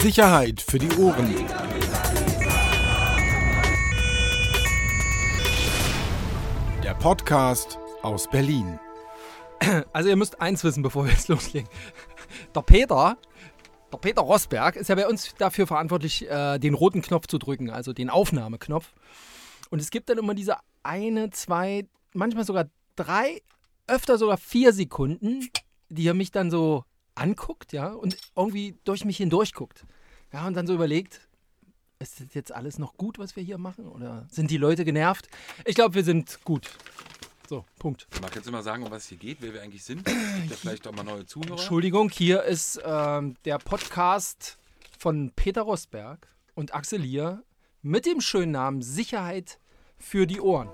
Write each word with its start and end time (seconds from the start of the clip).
Sicherheit 0.00 0.62
für 0.62 0.78
die 0.78 0.90
Ohren. 0.96 1.34
Der 6.82 6.94
Podcast 6.94 7.78
aus 8.00 8.28
Berlin. 8.30 8.80
Also 9.92 10.08
ihr 10.08 10.16
müsst 10.16 10.40
eins 10.40 10.64
wissen, 10.64 10.82
bevor 10.82 11.04
wir 11.04 11.12
jetzt 11.12 11.28
loslegen. 11.28 11.68
Der 12.54 12.62
Peter, 12.62 13.18
der 13.92 13.98
Peter 13.98 14.22
Rosberg 14.22 14.76
ist 14.76 14.88
ja 14.88 14.94
bei 14.94 15.06
uns 15.06 15.34
dafür 15.36 15.66
verantwortlich, 15.66 16.26
äh, 16.30 16.58
den 16.58 16.72
roten 16.72 17.02
Knopf 17.02 17.26
zu 17.26 17.36
drücken, 17.36 17.68
also 17.68 17.92
den 17.92 18.08
Aufnahmeknopf. 18.08 18.94
Und 19.68 19.82
es 19.82 19.90
gibt 19.90 20.08
dann 20.08 20.16
immer 20.16 20.32
diese 20.34 20.56
eine, 20.82 21.28
zwei, 21.28 21.86
manchmal 22.14 22.44
sogar 22.44 22.70
drei, 22.96 23.42
öfter 23.86 24.16
sogar 24.16 24.38
vier 24.38 24.72
Sekunden, 24.72 25.50
die 25.90 26.08
er 26.08 26.14
mich 26.14 26.30
dann 26.30 26.50
so 26.50 26.84
anguckt, 27.14 27.72
ja, 27.72 27.92
und 27.92 28.16
irgendwie 28.36 28.78
durch 28.84 29.04
mich 29.04 29.16
hindurch 29.16 29.52
guckt. 29.52 29.84
Ja, 30.32 30.46
und 30.46 30.54
dann 30.54 30.66
so 30.66 30.74
überlegt, 30.74 31.28
ist 31.98 32.20
das 32.20 32.34
jetzt 32.34 32.52
alles 32.52 32.78
noch 32.78 32.96
gut, 32.96 33.18
was 33.18 33.36
wir 33.36 33.42
hier 33.42 33.58
machen? 33.58 33.86
Oder 33.86 34.26
sind 34.30 34.50
die 34.50 34.56
Leute 34.56 34.84
genervt? 34.84 35.28
Ich 35.64 35.74
glaube, 35.74 35.94
wir 35.94 36.04
sind 36.04 36.42
gut. 36.44 36.70
So, 37.48 37.64
Punkt. 37.78 38.06
Mag 38.22 38.34
jetzt 38.36 38.46
immer 38.46 38.62
sagen, 38.62 38.84
um 38.84 38.90
was 38.90 39.02
es 39.02 39.08
hier 39.08 39.18
geht, 39.18 39.38
wer 39.40 39.52
wir 39.52 39.62
eigentlich 39.62 39.84
sind? 39.84 40.08
Ja 40.48 40.56
vielleicht 40.56 40.86
auch 40.86 40.92
mal 40.92 41.02
neue 41.02 41.26
Zuhörer. 41.26 41.52
Entschuldigung, 41.52 42.08
hier 42.08 42.42
ist 42.44 42.80
ähm, 42.84 43.36
der 43.44 43.58
Podcast 43.58 44.58
von 44.98 45.32
Peter 45.34 45.62
Rosberg 45.62 46.28
und 46.54 46.74
Axel 46.74 47.00
Lier 47.00 47.42
mit 47.82 48.06
dem 48.06 48.20
schönen 48.20 48.52
Namen 48.52 48.82
Sicherheit 48.82 49.58
für 49.98 50.26
die 50.26 50.40
Ohren. 50.40 50.68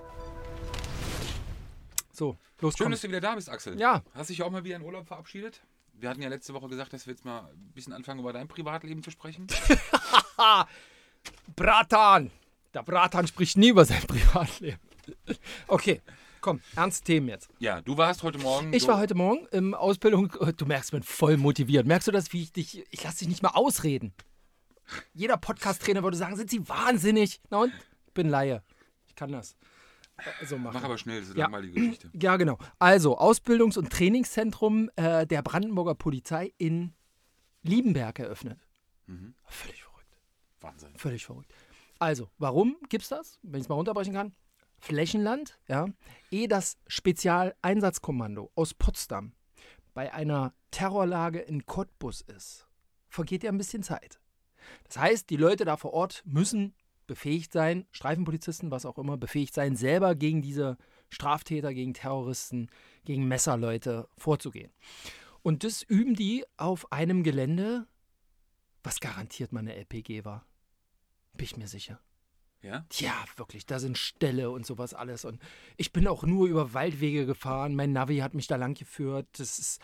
So, 2.12 2.36
los 2.60 2.74
Schön, 2.76 2.84
komm. 2.84 2.92
dass 2.92 3.00
du 3.02 3.08
wieder 3.08 3.20
da 3.20 3.34
bist, 3.34 3.48
Axel. 3.50 3.78
Ja. 3.78 4.02
Hast 4.14 4.30
dich 4.30 4.42
auch 4.42 4.50
mal 4.50 4.64
wieder 4.64 4.76
in 4.76 4.82
Urlaub 4.82 5.06
verabschiedet? 5.06 5.62
Wir 5.98 6.10
hatten 6.10 6.20
ja 6.22 6.28
letzte 6.28 6.52
Woche 6.54 6.68
gesagt, 6.68 6.92
dass 6.92 7.06
wir 7.06 7.12
jetzt 7.14 7.24
mal 7.24 7.40
ein 7.50 7.72
bisschen 7.74 7.92
anfangen, 7.92 8.20
über 8.20 8.32
dein 8.32 8.48
Privatleben 8.48 9.02
zu 9.02 9.10
sprechen. 9.10 9.46
Bratan! 11.56 12.30
Der 12.74 12.82
Bratan 12.82 13.26
spricht 13.26 13.56
nie 13.56 13.68
über 13.70 13.84
sein 13.84 14.02
Privatleben. 14.06 14.78
Okay, 15.66 16.02
komm, 16.40 16.60
ernste 16.74 17.04
Themen 17.04 17.28
jetzt. 17.28 17.48
ja, 17.58 17.80
du 17.80 17.96
warst 17.96 18.22
heute 18.22 18.38
Morgen. 18.38 18.72
Ich 18.72 18.82
so- 18.82 18.88
war 18.88 18.98
heute 18.98 19.14
Morgen 19.14 19.46
im 19.52 19.74
Ausbildung. 19.74 20.30
Du 20.56 20.66
merkst, 20.66 20.88
ich 20.90 20.92
bin 20.92 21.02
voll 21.02 21.36
motiviert. 21.38 21.86
Merkst 21.86 22.08
du 22.08 22.12
das, 22.12 22.32
wie 22.32 22.42
ich 22.42 22.52
dich. 22.52 22.84
Ich 22.90 23.02
lasse 23.04 23.20
dich 23.20 23.28
nicht 23.28 23.42
mal 23.42 23.50
ausreden. 23.50 24.12
Jeder 25.14 25.36
Podcast-Trainer 25.36 26.02
würde 26.02 26.16
sagen: 26.16 26.36
Sind 26.36 26.50
Sie 26.50 26.68
wahnsinnig? 26.68 27.40
Na 27.50 27.58
und? 27.62 27.72
Ich 28.06 28.12
bin 28.12 28.28
Laie. 28.28 28.62
Ich 29.08 29.14
kann 29.14 29.32
das. 29.32 29.56
So 30.46 30.56
machen. 30.58 30.74
Mach 30.74 30.84
aber 30.84 30.98
schnell, 30.98 31.20
das 31.20 31.28
ist 31.28 31.32
eine 31.34 31.40
Ja. 31.40 31.44
langweilige 31.46 31.74
Geschichte. 31.74 32.10
Ja, 32.14 32.36
genau. 32.36 32.58
Also, 32.78 33.18
Ausbildungs- 33.18 33.76
und 33.78 33.90
Trainingszentrum 33.92 34.90
äh, 34.96 35.26
der 35.26 35.42
Brandenburger 35.42 35.94
Polizei 35.94 36.52
in 36.58 36.94
Liebenberg 37.62 38.18
eröffnet. 38.18 38.58
Mhm. 39.06 39.34
Völlig 39.44 39.82
verrückt. 39.82 40.18
Wahnsinn. 40.60 40.96
Völlig 40.96 41.24
verrückt. 41.26 41.52
Also, 41.98 42.30
warum 42.38 42.76
gibt's 42.88 43.08
das? 43.08 43.38
Wenn 43.42 43.60
ich 43.60 43.64
es 43.64 43.68
mal 43.68 43.74
runterbrechen 43.76 44.14
kann. 44.14 44.34
Flächenland, 44.78 45.58
ja, 45.68 45.86
ehe 46.30 46.48
das 46.48 46.76
Spezialeinsatzkommando 46.86 48.50
aus 48.54 48.74
Potsdam 48.74 49.32
bei 49.94 50.12
einer 50.12 50.52
Terrorlage 50.70 51.38
in 51.40 51.64
Cottbus 51.64 52.20
ist, 52.20 52.68
vergeht 53.08 53.42
ja 53.42 53.50
ein 53.50 53.56
bisschen 53.58 53.82
Zeit. 53.82 54.20
Das 54.84 54.98
heißt, 54.98 55.30
die 55.30 55.36
Leute 55.36 55.64
da 55.64 55.76
vor 55.76 55.92
Ort 55.94 56.22
müssen 56.26 56.74
befähigt 57.06 57.52
sein, 57.52 57.86
Streifenpolizisten, 57.92 58.70
was 58.70 58.86
auch 58.86 58.98
immer, 58.98 59.16
befähigt 59.16 59.54
sein, 59.54 59.76
selber 59.76 60.14
gegen 60.14 60.42
diese 60.42 60.76
Straftäter, 61.08 61.72
gegen 61.72 61.94
Terroristen, 61.94 62.68
gegen 63.04 63.28
Messerleute 63.28 64.08
vorzugehen. 64.16 64.72
Und 65.42 65.64
das 65.64 65.82
üben 65.82 66.14
die 66.14 66.44
auf 66.56 66.90
einem 66.92 67.22
Gelände, 67.22 67.86
was 68.82 69.00
garantiert 69.00 69.52
mal 69.52 69.60
eine 69.60 69.76
LPG 69.76 70.24
war. 70.24 70.44
Bin 71.34 71.44
ich 71.44 71.56
mir 71.56 71.68
sicher. 71.68 72.00
Ja? 72.62 72.84
Ja, 72.92 73.24
wirklich, 73.36 73.66
da 73.66 73.78
sind 73.78 73.96
Ställe 73.96 74.50
und 74.50 74.66
sowas 74.66 74.94
alles. 74.94 75.24
Und 75.24 75.40
ich 75.76 75.92
bin 75.92 76.08
auch 76.08 76.24
nur 76.24 76.48
über 76.48 76.74
Waldwege 76.74 77.26
gefahren. 77.26 77.76
Mein 77.76 77.92
Navi 77.92 78.18
hat 78.18 78.34
mich 78.34 78.48
da 78.48 78.56
lang 78.56 78.74
geführt. 78.74 79.28
Das 79.38 79.58
ist 79.58 79.80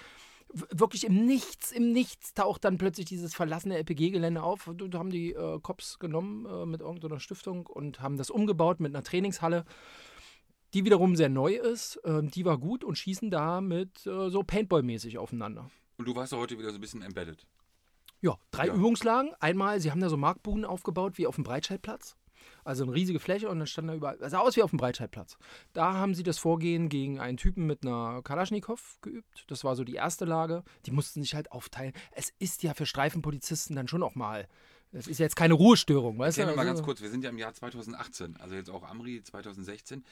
wirklich 0.53 1.05
im 1.05 1.27
Nichts, 1.27 1.73
im 1.73 1.93
Nichts 1.93 2.35
taucht 2.35 2.65
dann 2.65 2.79
plötzlich 2.79 3.07
dieses 3.07 3.35
verlassene 3.35 3.77
LPG-Gelände 3.79 4.43
auf. 4.43 4.71
Da 4.75 4.99
haben 4.99 5.11
die 5.11 5.33
äh, 5.33 5.59
Cops 5.61 5.99
genommen 5.99 6.47
äh, 6.47 6.67
mit 6.67 6.81
irgendeiner 6.81 7.21
Stiftung 7.21 7.67
und 7.67 8.01
haben 8.01 8.17
das 8.17 8.31
umgebaut 8.31 8.81
mit 8.81 8.95
einer 8.95 9.05
Trainingshalle, 9.05 9.65
die 10.75 10.85
wiederum 10.85 11.17
sehr 11.17 11.29
neu 11.29 11.55
ist. 11.55 12.01
Ähm, 12.05 12.31
die 12.31 12.45
war 12.45 12.59
gut 12.59 12.85
und 12.85 12.97
schießen 12.97 13.31
da 13.31 13.61
mit 13.61 14.07
äh, 14.07 14.31
so 14.31 14.43
Paintball-mäßig 14.43 15.19
aufeinander. 15.19 15.71
Und 15.99 16.07
du 16.07 16.15
warst 16.15 16.33
ja 16.33 16.39
heute 16.39 16.59
wieder 16.59 16.71
so 16.71 16.77
ein 16.77 16.81
bisschen 16.81 17.03
embedded. 17.03 17.47
Ja, 18.21 18.37
drei 18.51 18.69
Ja. 18.69 18.75
Übungslagen. 18.75 19.33
Einmal, 19.41 19.81
sie 19.81 19.91
haben 19.91 20.01
da 20.01 20.09
so 20.09 20.17
Markbuden 20.17 20.65
aufgebaut 20.65 21.19
wie 21.19 21.27
auf 21.27 21.35
dem 21.35 21.45
Breitscheidplatz. 21.45 22.17
Also 22.65 22.85
eine 22.85 22.93
riesige 22.95 23.19
Fläche 23.19 23.49
und 23.49 23.59
dann 23.59 23.67
stand 23.67 23.89
da 23.89 23.95
überall, 23.95 24.19
sah 24.31 24.39
aus 24.39 24.57
wie 24.57 24.63
auf 24.63 24.71
dem 24.71 24.77
Breitscheidplatz. 24.79 25.37
Da 25.73 25.95
haben 25.95 26.15
sie 26.15 26.23
das 26.23 26.39
Vorgehen 26.39 26.89
gegen 26.89 27.19
einen 27.19 27.37
Typen 27.37 27.67
mit 27.67 27.85
einer 27.85 28.23
Kalaschnikow 28.23 28.99
geübt. 29.03 29.45
Das 29.49 29.65
war 29.65 29.75
so 29.75 29.85
die 29.85 29.95
erste 29.95 30.25
Lage. 30.25 30.63
Die 30.87 30.91
mussten 30.93 31.23
sich 31.23 31.35
halt 31.35 31.51
aufteilen. 31.51 31.93
Es 32.13 32.33
ist 32.39 32.63
ja 32.63 32.75
für 32.75 32.87
Streifenpolizisten 32.87 33.75
dann 33.77 33.89
schon 33.89 34.03
auch 34.03 34.15
mal, 34.15 34.47
das 34.93 35.07
ist 35.09 35.19
jetzt 35.19 35.37
keine 35.37 35.55
Ruhestörung, 35.55 36.19
weißt 36.19 36.39
du? 36.39 36.43
mal 36.43 36.51
Also- 36.51 36.65
ganz 36.65 36.83
kurz, 36.83 37.01
wir 37.03 37.11
sind 37.11 37.25
ja 37.25 37.31
im 37.31 37.39
Jahr 37.39 37.53
2018, 37.55 38.37
also 38.37 38.55
jetzt 38.55 38.71
auch 38.71 38.83
Amri 38.89 39.23
2016. 39.23 40.05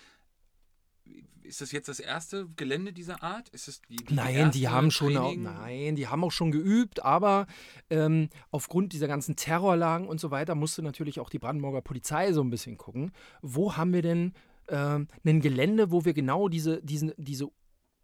Ist 1.42 1.60
das 1.60 1.72
jetzt 1.72 1.88
das 1.88 1.98
erste 1.98 2.48
Gelände 2.56 2.92
dieser 2.92 3.22
Art? 3.22 3.48
Ist 3.48 3.66
es 3.66 3.82
die, 3.82 3.96
die 3.96 4.14
Nein, 4.14 4.52
die 4.52 4.68
haben 4.68 4.90
schon 4.90 5.16
auch, 5.16 5.34
nein, 5.34 5.96
die 5.96 6.06
haben 6.06 6.22
auch 6.22 6.30
schon 6.30 6.52
geübt, 6.52 7.04
aber 7.04 7.46
ähm, 7.88 8.28
aufgrund 8.50 8.92
dieser 8.92 9.08
ganzen 9.08 9.34
Terrorlagen 9.34 10.06
und 10.06 10.20
so 10.20 10.30
weiter 10.30 10.54
musste 10.54 10.82
natürlich 10.82 11.18
auch 11.18 11.28
die 11.28 11.40
Brandenburger 11.40 11.80
Polizei 11.80 12.32
so 12.32 12.42
ein 12.42 12.50
bisschen 12.50 12.76
gucken, 12.76 13.10
wo 13.42 13.76
haben 13.76 13.92
wir 13.92 14.02
denn 14.02 14.34
ähm, 14.68 15.08
ein 15.24 15.40
Gelände, 15.40 15.90
wo 15.90 16.04
wir 16.04 16.14
genau 16.14 16.48
diese, 16.48 16.80
diesen, 16.82 17.12
diese 17.16 17.48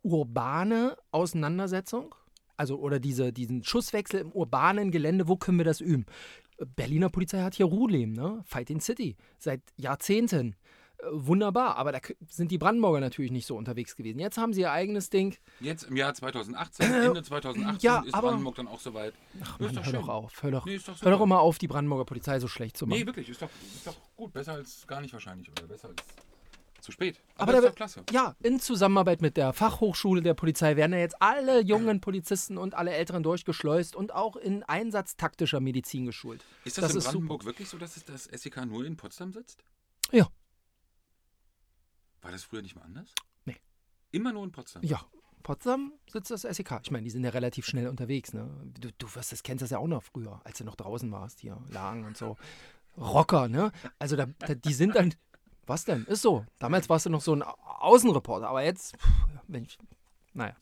urbane 0.02 0.96
Auseinandersetzung, 1.10 2.14
also 2.56 2.78
oder 2.78 2.98
diese, 2.98 3.32
diesen 3.32 3.62
Schusswechsel 3.64 4.20
im 4.20 4.32
urbanen 4.32 4.90
Gelände, 4.90 5.28
wo 5.28 5.36
können 5.36 5.58
wir 5.58 5.64
das 5.64 5.80
üben? 5.80 6.06
Berliner 6.74 7.10
Polizei 7.10 7.42
hat 7.42 7.54
hier 7.54 7.66
Ruhleben, 7.66 8.12
ne? 8.12 8.42
Fight 8.44 8.70
in 8.70 8.80
City, 8.80 9.16
seit 9.38 9.60
Jahrzehnten. 9.76 10.56
Äh, 10.98 11.04
Wunderbar, 11.10 11.76
aber 11.76 11.92
da 11.92 12.00
sind 12.28 12.50
die 12.50 12.58
Brandenburger 12.58 13.00
natürlich 13.00 13.30
nicht 13.30 13.46
so 13.46 13.56
unterwegs 13.56 13.96
gewesen. 13.96 14.18
Jetzt 14.18 14.38
haben 14.38 14.52
sie 14.52 14.62
ihr 14.62 14.72
eigenes 14.72 15.10
Ding. 15.10 15.36
Jetzt 15.60 15.84
im 15.84 15.96
Jahr 15.96 16.14
2018, 16.14 16.92
Ende 16.92 17.22
2018 17.22 17.78
ja, 17.86 18.02
ist 18.04 18.14
aber- 18.14 18.28
Brandenburg 18.28 18.56
dann 18.56 18.68
auch 18.68 18.80
soweit. 18.80 19.14
Ach 19.42 19.58
ist 19.60 19.66
Mann, 19.66 19.74
doch 19.74 19.84
hör 19.84 19.84
schön. 19.84 20.00
doch 20.00 20.08
auf. 20.08 20.42
Hör 20.42 20.50
doch, 20.50 20.66
Nee, 20.66 20.74
ist 20.76 20.88
doch 20.88 21.00
hör 21.02 21.10
doch 21.10 21.20
immer 21.20 21.40
auf, 21.40 21.58
die 21.58 21.68
Brandenburger 21.68 22.04
Polizei 22.04 22.40
so 22.40 22.48
schlecht 22.48 22.76
zu 22.76 22.86
machen. 22.86 22.98
Nee, 23.00 23.06
wirklich, 23.06 23.28
ist 23.28 23.42
doch, 23.42 23.50
ist 23.74 23.86
doch 23.86 23.96
gut. 24.16 24.32
Besser 24.32 24.52
als 24.54 24.86
gar 24.86 25.00
nicht 25.00 25.12
wahrscheinlich. 25.12 25.50
Oder 25.50 25.64
besser 25.66 25.88
als 25.88 25.96
zu 26.80 26.92
spät. 26.92 27.18
Aber 27.36 27.52
Aber, 27.52 27.62
da 27.62 27.68
ist 27.68 27.76
klasse. 27.76 28.02
Ja, 28.12 28.36
in 28.42 28.60
Zusammenarbeit 28.60 29.20
mit 29.20 29.36
der 29.36 29.52
Fachhochschule 29.52 30.22
der 30.22 30.34
Polizei 30.34 30.76
werden 30.76 30.92
ja 30.92 31.00
jetzt 31.00 31.20
alle 31.20 31.60
jungen 31.60 32.00
Polizisten 32.00 32.58
und 32.58 32.74
alle 32.74 32.92
Älteren 32.92 33.24
durchgeschleust 33.24 33.96
und 33.96 34.14
auch 34.14 34.36
in 34.36 34.62
einsatztaktischer 34.62 35.58
Medizin 35.58 36.06
geschult. 36.06 36.44
Ist 36.64 36.78
das, 36.78 36.84
das 36.84 36.92
in 36.92 36.98
ist. 36.98 37.04
Brandenburg 37.06 37.44
wirklich 37.44 37.68
so, 37.68 37.76
dass 37.76 37.96
es 37.96 38.04
das 38.04 38.24
SEK 38.24 38.66
nur 38.66 38.84
in 38.84 38.96
Potsdam 38.96 39.32
sitzt? 39.32 39.64
Ja. 40.12 40.28
War 42.26 42.32
das 42.32 42.42
früher 42.44 42.60
nicht 42.62 42.74
mal 42.74 42.82
anders? 42.82 43.12
Nee. 43.44 43.56
Immer 44.10 44.32
nur 44.32 44.42
in 44.44 44.50
Potsdam? 44.52 44.82
Ja, 44.82 45.00
Potsdam 45.44 45.92
sitzt 46.10 46.30
das 46.32 46.42
SEK. 46.42 46.80
Ich 46.82 46.90
meine, 46.90 47.04
die 47.04 47.10
sind 47.10 47.22
ja 47.22 47.30
relativ 47.30 47.66
schnell 47.66 47.86
unterwegs. 47.88 48.32
Ne? 48.32 48.50
Du, 48.80 48.90
du 48.98 49.14
wirst 49.14 49.30
das, 49.30 49.42
kennst 49.44 49.62
das 49.62 49.70
ja 49.70 49.78
auch 49.78 49.86
noch 49.86 50.02
früher, 50.02 50.40
als 50.44 50.58
du 50.58 50.64
noch 50.64 50.74
draußen 50.74 51.10
warst 51.12 51.38
hier, 51.40 51.56
Lagen 51.68 52.04
und 52.04 52.16
so. 52.16 52.36
Rocker, 52.96 53.46
ne? 53.48 53.70
Also 54.00 54.16
da, 54.16 54.26
da, 54.40 54.54
die 54.54 54.72
sind 54.72 54.96
dann. 54.96 55.14
Was 55.66 55.84
denn? 55.84 56.04
Ist 56.06 56.22
so. 56.22 56.44
Damals 56.58 56.88
warst 56.88 57.06
du 57.06 57.10
noch 57.10 57.20
so 57.20 57.32
ein 57.34 57.42
Au- 57.42 57.54
Außenreporter, 57.78 58.48
aber 58.48 58.62
jetzt, 58.64 58.96
pff, 58.96 59.08
wenn 59.48 59.64
ich, 59.64 59.78
naja. 60.32 60.56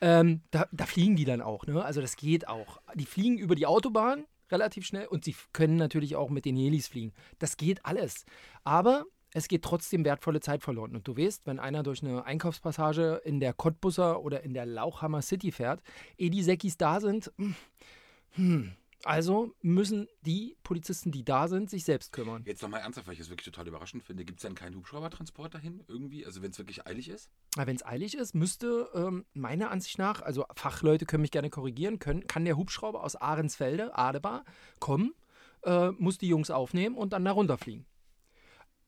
Ähm, 0.00 0.42
da, 0.50 0.66
da 0.72 0.84
fliegen 0.86 1.16
die 1.16 1.24
dann 1.24 1.40
auch, 1.42 1.66
ne? 1.66 1.84
Also 1.84 2.00
das 2.00 2.16
geht 2.16 2.46
auch. 2.48 2.80
Die 2.94 3.06
fliegen 3.06 3.38
über 3.38 3.54
die 3.54 3.66
Autobahn 3.66 4.24
relativ 4.50 4.86
schnell 4.86 5.06
und 5.06 5.24
sie 5.24 5.34
können 5.52 5.76
natürlich 5.76 6.16
auch 6.16 6.30
mit 6.30 6.44
den 6.44 6.54
Helis 6.56 6.86
fliegen. 6.88 7.12
Das 7.38 7.56
geht 7.56 7.84
alles. 7.84 8.24
Aber 8.62 9.04
es 9.36 9.48
geht 9.48 9.62
trotzdem 9.62 10.06
wertvolle 10.06 10.40
Zeit 10.40 10.62
verloren. 10.62 10.96
Und 10.96 11.06
du 11.06 11.14
weißt, 11.14 11.46
wenn 11.46 11.58
einer 11.58 11.82
durch 11.82 12.02
eine 12.02 12.24
Einkaufspassage 12.24 13.20
in 13.22 13.38
der 13.38 13.52
Cottbusser 13.52 14.22
oder 14.22 14.42
in 14.42 14.54
der 14.54 14.64
Lauchhammer 14.64 15.20
City 15.20 15.52
fährt, 15.52 15.82
ehe 16.16 16.30
die 16.30 16.42
Säckis 16.42 16.78
da 16.78 17.00
sind, 17.00 17.30
hm, 18.32 18.72
also 19.04 19.52
müssen 19.60 20.08
die 20.22 20.56
Polizisten, 20.62 21.12
die 21.12 21.22
da 21.22 21.48
sind, 21.48 21.68
sich 21.68 21.84
selbst 21.84 22.14
kümmern. 22.14 22.44
Jetzt 22.46 22.62
nochmal 22.62 22.80
ernsthaft, 22.80 23.08
weil 23.08 23.12
ich 23.12 23.18
das 23.18 23.28
wirklich 23.28 23.44
total 23.44 23.68
überraschend 23.68 24.02
finde. 24.02 24.24
Gibt 24.24 24.38
es 24.38 24.42
dann 24.42 24.54
keinen 24.54 24.74
Hubschraubertransport 24.76 25.54
dahin 25.54 25.84
irgendwie? 25.86 26.24
Also 26.24 26.40
wenn 26.40 26.52
es 26.52 26.58
wirklich 26.58 26.86
eilig 26.86 27.10
ist? 27.10 27.28
Wenn 27.56 27.76
es 27.76 27.84
eilig 27.84 28.16
ist, 28.16 28.34
müsste 28.34 28.88
ähm, 28.94 29.26
meiner 29.34 29.70
Ansicht 29.70 29.98
nach, 29.98 30.22
also 30.22 30.46
Fachleute 30.54 31.04
können 31.04 31.20
mich 31.20 31.30
gerne 31.30 31.50
korrigieren, 31.50 31.98
können, 31.98 32.26
kann 32.26 32.46
der 32.46 32.56
Hubschrauber 32.56 33.04
aus 33.04 33.16
Ahrensfelde, 33.16 33.98
Adebar, 33.98 34.46
kommen, 34.80 35.12
äh, 35.62 35.90
muss 35.90 36.16
die 36.16 36.28
Jungs 36.28 36.50
aufnehmen 36.50 36.96
und 36.96 37.12
dann 37.12 37.26
da 37.26 37.32
runterfliegen. 37.32 37.84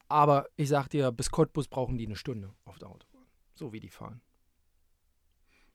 Aber 0.09 0.47
ich 0.57 0.69
sag 0.69 0.89
dir, 0.89 1.13
bis 1.13 1.31
Cottbus 1.31 1.69
brauchen 1.69 1.99
die 1.99 2.07
eine 2.07 2.17
Stunde 2.17 2.55
auf 2.65 2.79
der 2.79 2.89
Autobahn. 2.89 3.25
So 3.55 3.73
wie 3.73 3.81
die 3.81 3.91
fahren. 3.91 4.21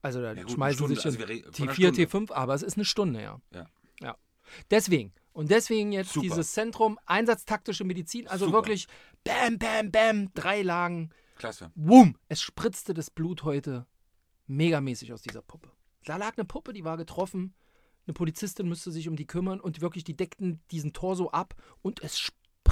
Also 0.01 0.21
da 0.21 0.33
Ja 0.33 0.41
gut, 0.43 0.51
schmeißen 0.51 0.77
Stunde, 0.77 0.95
sich 0.95 1.05
also 1.05 1.19
in 1.21 1.27
wir 1.29 1.35
re- 1.35 1.51
von 1.53 1.63
einer 1.69 1.73
T4, 1.77 1.93
Stunde. 1.93 2.27
T5, 2.31 2.33
aber 2.33 2.53
es 2.55 2.61
ist 2.63 2.75
eine 2.77 2.85
Stunde, 2.85 3.21
ja. 3.21 3.41
Ja. 3.51 3.67
ja. 4.01 4.17
Deswegen, 4.69 5.13
Und 5.31 5.49
deswegen 5.51 5.91
jetzt 5.93 6.11
Super. 6.13 6.23
dieses 6.27 6.51
Zentrum 6.51 6.99
Einsatztaktische 7.05 7.83
Medizin, 7.85 8.27
also 8.27 8.45
Super. 8.45 8.57
wirklich 8.57 8.87
bam, 9.23 9.57
bam, 9.57 9.91
bam, 9.91 10.33
drei 10.33 10.61
Lagen, 10.61 11.11
Klasse. 11.35 11.71
wumm, 11.75 12.17
es 12.27 12.41
spritzte 12.41 12.93
das 12.93 13.09
Blut 13.09 13.43
heute 13.43 13.87
megamäßig 14.47 15.13
aus 15.13 15.21
dieser 15.21 15.41
Puppe. 15.41 15.71
Da 16.05 16.17
lag 16.17 16.37
eine 16.37 16.45
Puppe, 16.45 16.73
die 16.73 16.83
war 16.83 16.97
getroffen, 16.97 17.53
eine 18.05 18.13
Polizistin 18.13 18.67
müsste 18.67 18.91
sich 18.91 19.07
um 19.07 19.15
die 19.15 19.25
kümmern 19.25 19.61
und 19.61 19.79
wirklich, 19.79 20.03
die 20.03 20.17
deckten 20.17 20.61
diesen 20.71 20.91
Torso 20.91 21.29
ab 21.29 21.55
und 21.81 22.03
es 22.03 22.19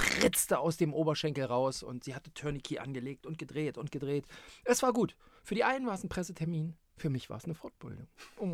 spritzte 0.02 0.58
aus 0.58 0.76
dem 0.76 0.94
Oberschenkel 0.94 1.44
raus 1.44 1.82
und 1.82 2.04
sie 2.04 2.14
hatte 2.14 2.32
Tourniquet 2.34 2.78
angelegt 2.78 3.26
und 3.26 3.38
gedreht 3.38 3.78
und 3.78 3.90
gedreht. 3.90 4.26
Es 4.64 4.82
war 4.82 4.92
gut. 4.92 5.16
Für 5.44 5.54
die 5.54 5.64
einen 5.64 5.86
war 5.86 5.94
es 5.94 6.04
ein 6.04 6.08
Pressetermin, 6.08 6.76
für 6.96 7.10
mich 7.10 7.30
war 7.30 7.38
es 7.38 7.44
eine 7.44 7.54
Fortbildung. 7.54 8.06
Oh. 8.38 8.48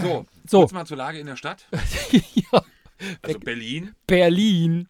So, 0.00 0.26
So. 0.46 0.60
kurz 0.60 0.72
mal 0.72 0.86
zur 0.86 0.96
Lage 0.96 1.18
in 1.18 1.26
der 1.26 1.36
Stadt. 1.36 1.66
ja. 2.10 2.64
Also 3.22 3.38
Berlin. 3.38 3.94
Berlin. 4.06 4.88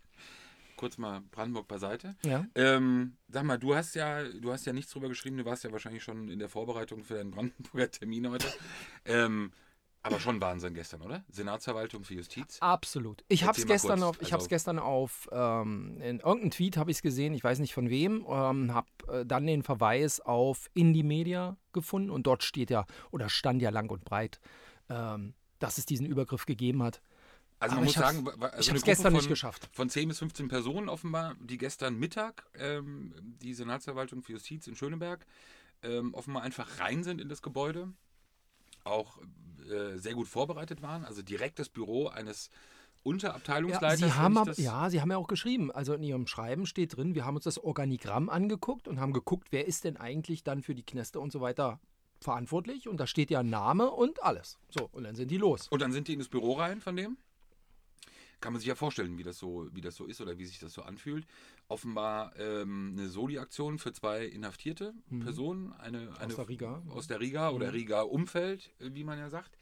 Kurz 0.77 0.99
mal 0.99 1.23
Brandenburg 1.31 1.67
beiseite. 1.67 2.15
Ja. 2.25 2.47
Ähm, 2.55 3.17
sag 3.29 3.45
mal, 3.45 3.59
du 3.59 3.75
hast 3.75 3.95
ja, 3.95 4.23
du 4.25 4.53
hast 4.53 4.67
ja 4.67 4.73
nichts 4.73 4.93
drüber 4.93 5.09
geschrieben, 5.09 5.39
du 5.39 5.45
warst 5.45 5.65
ja 5.65 5.73
wahrscheinlich 5.73 6.05
schon 6.05 6.29
in 6.29 6.39
der 6.39 6.51
Vorbereitung 6.51 7.03
für 7.03 7.15
deinen 7.15 7.31
Brandenburger 7.31 7.91
Termin 7.91 8.31
heute. 8.31 8.47
ähm, 9.07 9.53
aber 10.07 10.21
schon 10.21 10.41
Wahnsinn 10.41 10.75
gestern, 10.75 11.03
oder? 11.03 11.25
Senatsverwaltung 11.29 12.05
für 12.05 12.15
Justiz. 12.15 12.59
Absolut. 12.61 13.25
Ich 13.29 13.45
habe 13.45 13.59
es 13.59 13.67
gestern 13.67 14.03
auf, 14.03 14.17
ich 14.17 14.25
Also- 14.27 14.35
hab's 14.35 14.49
gestern 14.49 14.79
auf, 14.79 15.29
ähm, 15.33 16.01
in 16.01 16.21
irgendeinem 16.21 16.51
Tweet 16.51 16.77
habe 16.77 16.91
ich 16.91 16.99
es 16.99 17.03
gesehen, 17.03 17.35
ich 17.35 17.45
weiß 17.45 17.59
nicht 17.59 17.75
von 17.75 17.91
wem, 17.91 18.25
ähm, 18.29 18.73
habe 18.75 18.87
äh, 19.09 19.27
dann 19.27 19.47
den 19.47 19.63
Verweis 19.63 20.21
auf 20.21 20.69
Indie 20.75 21.03
Media 21.03 21.57
gefunden 21.73 22.11
und 22.11 22.27
dort 22.27 22.43
steht 22.43 22.71
ja, 22.71 22.87
oder 23.11 23.29
stand 23.29 23.61
ja 23.63 23.71
lang 23.71 23.91
und 23.91 24.05
breit, 24.05 24.41
ähm, 24.89 25.35
dass 25.59 25.79
es 25.79 25.87
diesen 25.87 26.07
Übergriff 26.07 26.47
gegeben 26.47 26.83
hat. 26.83 27.01
Also 27.59 27.73
Aber 27.73 27.81
man 27.81 27.85
muss 27.87 27.95
sagen, 27.95 28.29
also 28.29 28.59
ich 28.61 28.69
habe 28.69 28.77
es 28.79 28.85
gestern 28.85 29.13
nicht 29.15 29.23
von- 29.23 29.31
geschafft. 29.31 29.71
Von 29.73 29.89
10 29.89 30.09
bis 30.09 30.19
15 30.19 30.49
Personen 30.49 30.91
offenbar, 30.91 31.37
die 31.41 31.57
gestern 31.57 31.99
Mittag 31.99 32.47
ähm, 32.59 33.15
die 33.23 33.55
Senatsverwaltung 33.55 34.23
für 34.23 34.33
Justiz 34.33 34.67
in 34.67 34.77
Schöneberg 34.77 35.25
ähm, 35.83 36.13
offenbar 36.15 36.43
einfach 36.43 36.81
rein 36.81 37.03
sind 37.03 37.21
in 37.21 37.29
das 37.31 37.41
Gebäude, 37.43 37.93
auch 38.87 39.19
äh, 39.71 39.97
sehr 39.99 40.15
gut 40.15 40.29
vorbereitet 40.29 40.81
waren, 40.83 41.05
also 41.05 41.23
direkt 41.23 41.59
das 41.59 41.69
Büro 41.69 42.09
eines 42.09 42.51
Ja, 42.51 43.11
Unterabteilungsleiters. 43.11 43.99
sie 43.99 44.05
wenn 44.07 44.15
haben 44.15 44.35
das- 44.47 44.59
ja, 44.59 44.91
sie 44.91 45.01
haben 45.01 45.11
ja 45.11 45.17
auch 45.17 45.29
geschrieben, 45.29 45.71
also 45.71 45.95
in 45.95 46.03
ihrem 46.03 46.27
Schreiben 46.27 46.67
steht 46.67 46.97
drin, 46.97 47.15
wir 47.15 47.25
haben 47.25 47.37
uns 47.37 47.45
das 47.45 47.59
Organigramm 47.59 48.29
angeguckt 48.29 48.89
und 48.89 49.01
haben 49.01 49.13
geguckt, 49.13 49.49
wer 49.51 49.67
ist 49.67 49.85
denn 49.85 49.97
eigentlich 49.97 50.45
dann 50.45 50.63
für 50.63 50.75
die 50.75 50.85
Kneste 50.85 51.21
und 51.21 51.33
so 51.33 51.41
weiter 51.41 51.81
verantwortlich 52.21 52.89
und 52.89 52.99
da 52.99 53.07
steht 53.07 53.31
ja 53.31 53.43
Name 53.43 53.91
und 53.91 54.23
alles. 54.23 54.59
So, 54.71 54.89
und 54.93 55.05
dann 55.05 55.15
sind 55.17 55.31
die 55.31 55.37
los. 55.37 55.69
Und 55.69 55.83
dann 55.83 55.93
sind 55.93 56.09
die 56.09 56.15
in 56.15 56.19
das 56.19 56.29
Büro 56.29 56.55
rein 56.55 56.81
von 56.81 56.97
dem. 56.97 57.17
Kann 58.41 58.53
man 58.53 58.61
sich 58.61 58.69
ja 58.69 58.75
vorstellen, 58.75 59.17
wie 59.19 59.23
das 59.23 59.39
so, 59.39 59.69
wie 59.73 59.81
das 59.81 59.97
so 59.97 60.05
ist 60.07 60.21
oder 60.21 60.39
wie 60.39 60.45
sich 60.47 60.59
das 60.59 60.73
so 60.73 60.83
anfühlt. 60.83 61.27
Offenbar 61.69 62.37
ähm, 62.39 62.95
eine 62.97 63.09
Soli-Aktion 63.09 63.79
für 63.79 63.93
zwei 63.93 64.25
inhaftierte 64.25 64.95
Personen, 65.21 65.73
eine, 65.73 66.17
eine 66.21 66.33
Mhm. 66.33 66.37
der 66.37 66.49
Riga. 66.49 66.83
aus 66.91 67.07
der 67.09 67.21
Riga 67.21 67.51
oder 67.51 67.67
Mhm. 67.69 67.73
Riga-Umfeld, 67.73 68.73
äh, 68.79 68.91
wie 68.95 69.03
man 69.05 69.19
ja 69.19 69.29
sagt. 69.31 69.59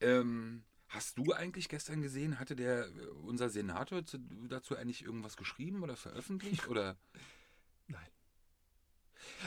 Ähm, 0.00 0.64
hast 0.88 1.18
du 1.18 1.32
eigentlich 1.32 1.68
gestern 1.68 2.02
gesehen, 2.02 2.38
hatte 2.40 2.56
der 2.56 2.86
äh, 2.86 2.90
unser 3.22 3.48
Senator 3.48 4.04
zu, 4.04 4.18
dazu 4.48 4.76
eigentlich 4.76 5.04
irgendwas 5.04 5.36
geschrieben 5.36 5.82
oder 5.84 5.96
veröffentlicht 5.96 6.66
oder? 6.68 6.96
Nein. 7.86 8.06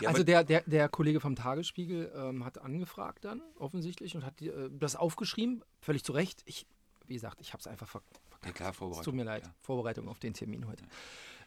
Ja, 0.02 0.10
also 0.10 0.24
der, 0.24 0.44
der, 0.44 0.62
der 0.66 0.90
Kollege 0.90 1.20
vom 1.20 1.36
Tagesspiegel 1.36 2.12
ähm, 2.16 2.46
hat 2.46 2.58
angefragt 2.60 3.26
dann 3.26 3.42
offensichtlich 3.56 4.16
und 4.16 4.26
hat 4.26 4.42
äh, 4.42 4.70
das 4.72 4.96
aufgeschrieben, 4.96 5.64
völlig 5.82 6.04
zu 6.04 6.14
Recht. 6.14 6.42
Ich, 6.46 6.66
wie 7.08 7.14
gesagt, 7.14 7.40
ich 7.42 7.52
habe 7.54 7.60
es 7.60 7.68
einfach 7.68 7.88
ver 7.90 8.02
ja 8.46 8.52
klar, 8.54 8.70
Es 8.70 8.78
Vorbereitung. 8.78 9.04
tut 9.04 9.14
mir 9.16 9.24
leid, 9.26 9.46
Ja. 9.46 9.54
Vorbereitung 9.60 10.08
auf 10.08 10.18
den 10.20 10.34
Termin 10.34 10.66
heute. 10.66 10.86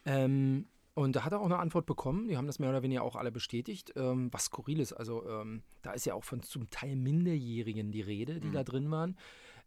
Ähm, 0.05 0.67
und 0.95 1.17
da 1.17 1.25
hat 1.25 1.33
er 1.33 1.41
auch 1.41 1.47
eine 1.47 1.59
Antwort 1.59 1.87
bekommen. 1.87 2.29
Die 2.29 2.37
haben 2.37 2.47
das 2.47 2.59
mehr 2.59 2.69
oder 2.69 2.83
weniger 2.83 3.03
auch 3.03 3.17
alle 3.17 3.33
bestätigt. 3.33 3.93
Ähm, 3.97 4.29
was 4.33 4.45
skurril 4.47 4.79
ist, 4.81 4.93
also 4.93 5.27
ähm, 5.29 5.63
da 5.81 5.93
ist 5.93 6.05
ja 6.05 6.15
auch 6.15 6.25
von 6.25 6.43
zum 6.43 6.69
Teil 6.71 6.97
Minderjährigen 6.97 7.93
die 7.93 8.03
Rede, 8.03 8.41
die 8.41 8.49
Mhm. 8.49 8.53
da 8.53 8.65
drin 8.65 8.91
waren. 8.91 9.17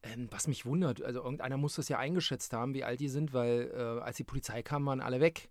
Ähm, 0.03 0.27
was 0.29 0.47
mich 0.47 0.65
wundert, 0.67 1.01
also 1.01 1.23
irgendeiner 1.23 1.57
muss 1.57 1.75
das 1.75 1.89
ja 1.89 1.97
eingeschätzt 1.97 2.53
haben, 2.53 2.75
wie 2.75 2.83
alt 2.83 2.99
die 2.99 3.09
sind, 3.09 3.33
weil 3.33 3.71
äh, 3.73 4.01
als 4.03 4.17
die 4.17 4.23
Polizei 4.23 4.61
kam, 4.61 4.85
waren 4.85 5.01
alle 5.01 5.19
weg. 5.19 5.49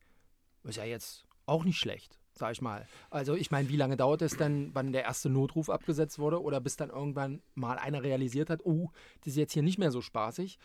Ist 0.62 0.76
ja 0.76 0.84
jetzt 0.84 1.25
auch 1.46 1.64
nicht 1.64 1.78
schlecht, 1.78 2.20
sag 2.34 2.52
ich 2.52 2.62
mal. 2.62 2.86
Also 3.10 3.34
ich 3.34 3.50
meine, 3.50 3.69
wie 3.69 3.76
lange 3.76 3.96
dauert 3.96 4.22
es 4.22 4.36
dann, 4.36 4.70
wann 4.75 4.92
der 4.92 5.02
erste 5.02 5.28
Notruf 5.28 5.69
abgesetzt 5.70 6.20
wurde 6.20 6.40
oder 6.40 6.60
bis 6.60 6.76
dann 6.76 6.90
irgendwann 6.90 7.42
mal 7.54 7.78
einer 7.78 8.04
realisiert 8.04 8.48
hat, 8.48 8.64
oh, 8.64 8.90
das 9.22 9.32
ist 9.32 9.36
jetzt 9.38 9.52
hier 9.52 9.64
nicht 9.64 9.78
mehr 9.78 9.90
so 9.90 10.00
spaßig. 10.00 10.56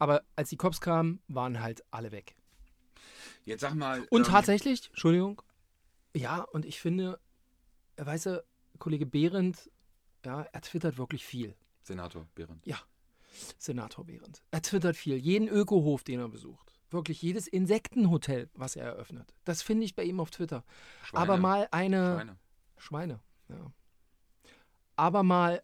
Aber 0.00 0.22
als 0.34 0.48
die 0.50 0.56
Cops 0.56 0.80
kamen, 0.80 1.20
waren 1.28 1.62
halt 1.62 1.84
alle 1.92 2.10
weg. 2.10 2.34
Jetzt 3.48 3.62
sag 3.62 3.74
mal. 3.74 4.06
Und 4.10 4.26
ähm, 4.26 4.32
tatsächlich, 4.32 4.88
Entschuldigung, 4.88 5.42
ja, 6.14 6.42
und 6.42 6.64
ich 6.64 6.80
finde, 6.80 7.18
äh, 7.96 8.04
weißt 8.06 8.26
du, 8.26 8.44
Kollege 8.78 9.06
Behrendt, 9.06 9.70
ja, 10.24 10.42
er 10.42 10.60
twittert 10.60 10.98
wirklich 10.98 11.24
viel. 11.24 11.56
Senator 11.82 12.26
Behrendt. 12.34 12.64
Senator 13.58 14.04
Behrendt. 14.04 14.42
Er 14.50 14.62
twittert 14.62 14.96
viel. 14.96 15.16
Jeden 15.16 15.48
Ökohof, 15.48 16.02
den 16.04 16.20
er 16.20 16.28
besucht. 16.28 16.74
Wirklich 16.90 17.20
jedes 17.22 17.46
Insektenhotel, 17.46 18.50
was 18.54 18.76
er 18.76 18.84
eröffnet. 18.86 19.32
Das 19.44 19.62
finde 19.62 19.84
ich 19.84 19.94
bei 19.94 20.02
ihm 20.04 20.20
auf 20.20 20.30
Twitter. 20.30 20.64
Schweine, 21.04 21.22
Aber 21.22 21.36
mal 21.36 21.68
eine. 21.70 22.14
Schweine. 22.16 22.38
Schweine, 22.76 23.20
ja. 23.48 23.72
Aber 24.96 25.22
mal 25.22 25.62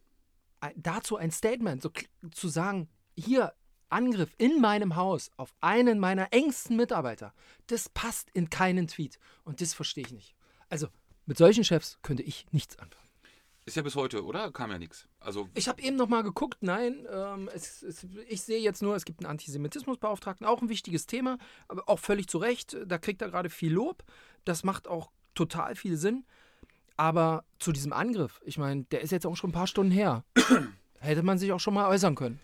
ein- 0.60 0.74
dazu 0.76 1.16
ein 1.16 1.30
Statement, 1.30 1.82
so 1.82 1.90
zu 2.32 2.48
sagen, 2.48 2.88
hier, 3.16 3.52
Angriff 3.94 4.34
in 4.38 4.60
meinem 4.60 4.96
Haus 4.96 5.30
auf 5.36 5.54
einen 5.60 5.98
meiner 5.98 6.32
engsten 6.32 6.76
Mitarbeiter, 6.76 7.32
das 7.68 7.88
passt 7.88 8.28
in 8.32 8.50
keinen 8.50 8.88
Tweet. 8.88 9.18
Und 9.44 9.60
das 9.60 9.72
verstehe 9.72 10.04
ich 10.04 10.12
nicht. 10.12 10.34
Also, 10.68 10.88
mit 11.26 11.38
solchen 11.38 11.64
Chefs 11.64 11.98
könnte 12.02 12.22
ich 12.22 12.46
nichts 12.50 12.78
anfangen. 12.78 13.04
Ist 13.66 13.76
ja 13.76 13.82
bis 13.82 13.94
heute, 13.94 14.24
oder? 14.24 14.50
Kam 14.52 14.70
ja 14.70 14.78
nichts. 14.78 15.08
Also 15.20 15.48
Ich 15.54 15.68
habe 15.68 15.80
eben 15.80 15.96
noch 15.96 16.08
mal 16.08 16.22
geguckt, 16.22 16.58
nein, 16.60 17.06
ähm, 17.10 17.48
es, 17.54 17.82
es, 17.82 18.06
ich 18.28 18.42
sehe 18.42 18.60
jetzt 18.60 18.82
nur, 18.82 18.94
es 18.94 19.06
gibt 19.06 19.20
einen 19.20 19.30
Antisemitismusbeauftragten, 19.30 20.46
auch 20.46 20.60
ein 20.60 20.68
wichtiges 20.68 21.06
Thema, 21.06 21.38
aber 21.68 21.88
auch 21.88 21.98
völlig 21.98 22.28
zu 22.28 22.36
Recht, 22.36 22.76
da 22.84 22.98
kriegt 22.98 23.22
er 23.22 23.30
gerade 23.30 23.48
viel 23.48 23.72
Lob, 23.72 24.04
das 24.44 24.64
macht 24.64 24.86
auch 24.86 25.10
total 25.34 25.76
viel 25.76 25.96
Sinn, 25.96 26.26
aber 26.98 27.44
zu 27.58 27.72
diesem 27.72 27.94
Angriff, 27.94 28.42
ich 28.44 28.58
meine, 28.58 28.84
der 28.84 29.00
ist 29.00 29.12
jetzt 29.12 29.24
auch 29.24 29.36
schon 29.36 29.50
ein 29.50 29.54
paar 29.54 29.66
Stunden 29.66 29.92
her, 29.92 30.24
hätte 31.00 31.22
man 31.22 31.38
sich 31.38 31.50
auch 31.52 31.60
schon 31.60 31.72
mal 31.72 31.88
äußern 31.88 32.16
können, 32.16 32.40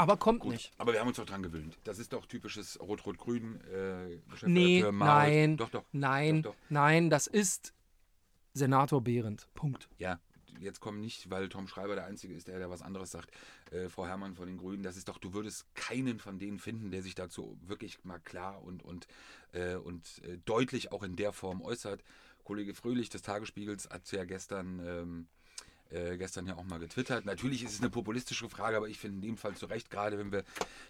aber 0.00 0.16
kommt 0.16 0.40
Gut, 0.40 0.52
nicht. 0.52 0.72
aber 0.78 0.92
wir 0.92 1.00
haben 1.00 1.08
uns 1.08 1.18
doch 1.18 1.26
dran 1.26 1.42
gewöhnt. 1.42 1.76
Das 1.84 1.98
ist 1.98 2.12
doch 2.12 2.26
typisches 2.26 2.80
Rot-Rot-Grün. 2.80 3.60
Äh, 3.72 4.18
Nee, 4.46 4.84
nein, 4.90 5.56
Doch, 5.56 5.68
doch. 5.70 5.84
nein, 5.92 6.42
Doch, 6.42 6.54
nein, 6.70 7.10
das 7.10 7.26
ist 7.26 7.74
Senator 8.54 9.02
Behrendt, 9.02 9.46
Punkt. 9.54 9.88
Ja, 9.98 10.18
jetzt 10.58 10.80
komm 10.80 11.00
nicht, 11.00 11.30
weil 11.30 11.48
Tom 11.48 11.68
Schreiber 11.68 11.94
der 11.94 12.06
Einzige 12.06 12.34
ist, 12.34 12.48
der, 12.48 12.58
der 12.58 12.70
was 12.70 12.82
anderes 12.82 13.10
sagt. 13.10 13.30
Äh, 13.70 13.88
Frau 13.88 14.06
Herrmann 14.06 14.34
von 14.34 14.46
den 14.46 14.56
Grünen, 14.58 14.82
das 14.82 14.96
ist 14.96 15.08
doch, 15.08 15.18
du 15.18 15.32
würdest 15.34 15.66
keinen 15.74 16.18
von 16.18 16.38
denen 16.38 16.58
finden, 16.58 16.90
der 16.90 17.02
sich 17.02 17.14
dazu 17.14 17.58
wirklich 17.62 18.02
mal 18.04 18.18
klar 18.18 18.62
und, 18.62 18.82
und, 18.82 19.06
äh, 19.52 19.74
und 19.76 20.22
äh, 20.24 20.38
deutlich 20.44 20.92
auch 20.92 21.02
in 21.02 21.16
der 21.16 21.32
Form 21.32 21.60
äußert. 21.62 22.02
Kollege 22.42 22.74
Fröhlich 22.74 23.10
des 23.10 23.22
Tagesspiegels 23.22 23.90
hat 23.90 24.10
ja 24.12 24.24
gestern. 24.24 24.80
Ähm, 24.84 25.26
äh, 25.90 26.16
gestern 26.16 26.46
ja 26.46 26.56
auch 26.56 26.64
mal 26.64 26.78
getwittert. 26.78 27.24
Natürlich 27.24 27.62
ist 27.64 27.74
es 27.74 27.80
eine 27.80 27.90
populistische 27.90 28.48
Frage, 28.48 28.76
aber 28.76 28.88
ich 28.88 28.98
finde 28.98 29.16
in 29.16 29.22
dem 29.22 29.36
Fall 29.36 29.54
zu 29.54 29.66
Recht, 29.66 29.90
gerade 29.90 30.18
wenn 30.18 30.32
wir 30.32 30.44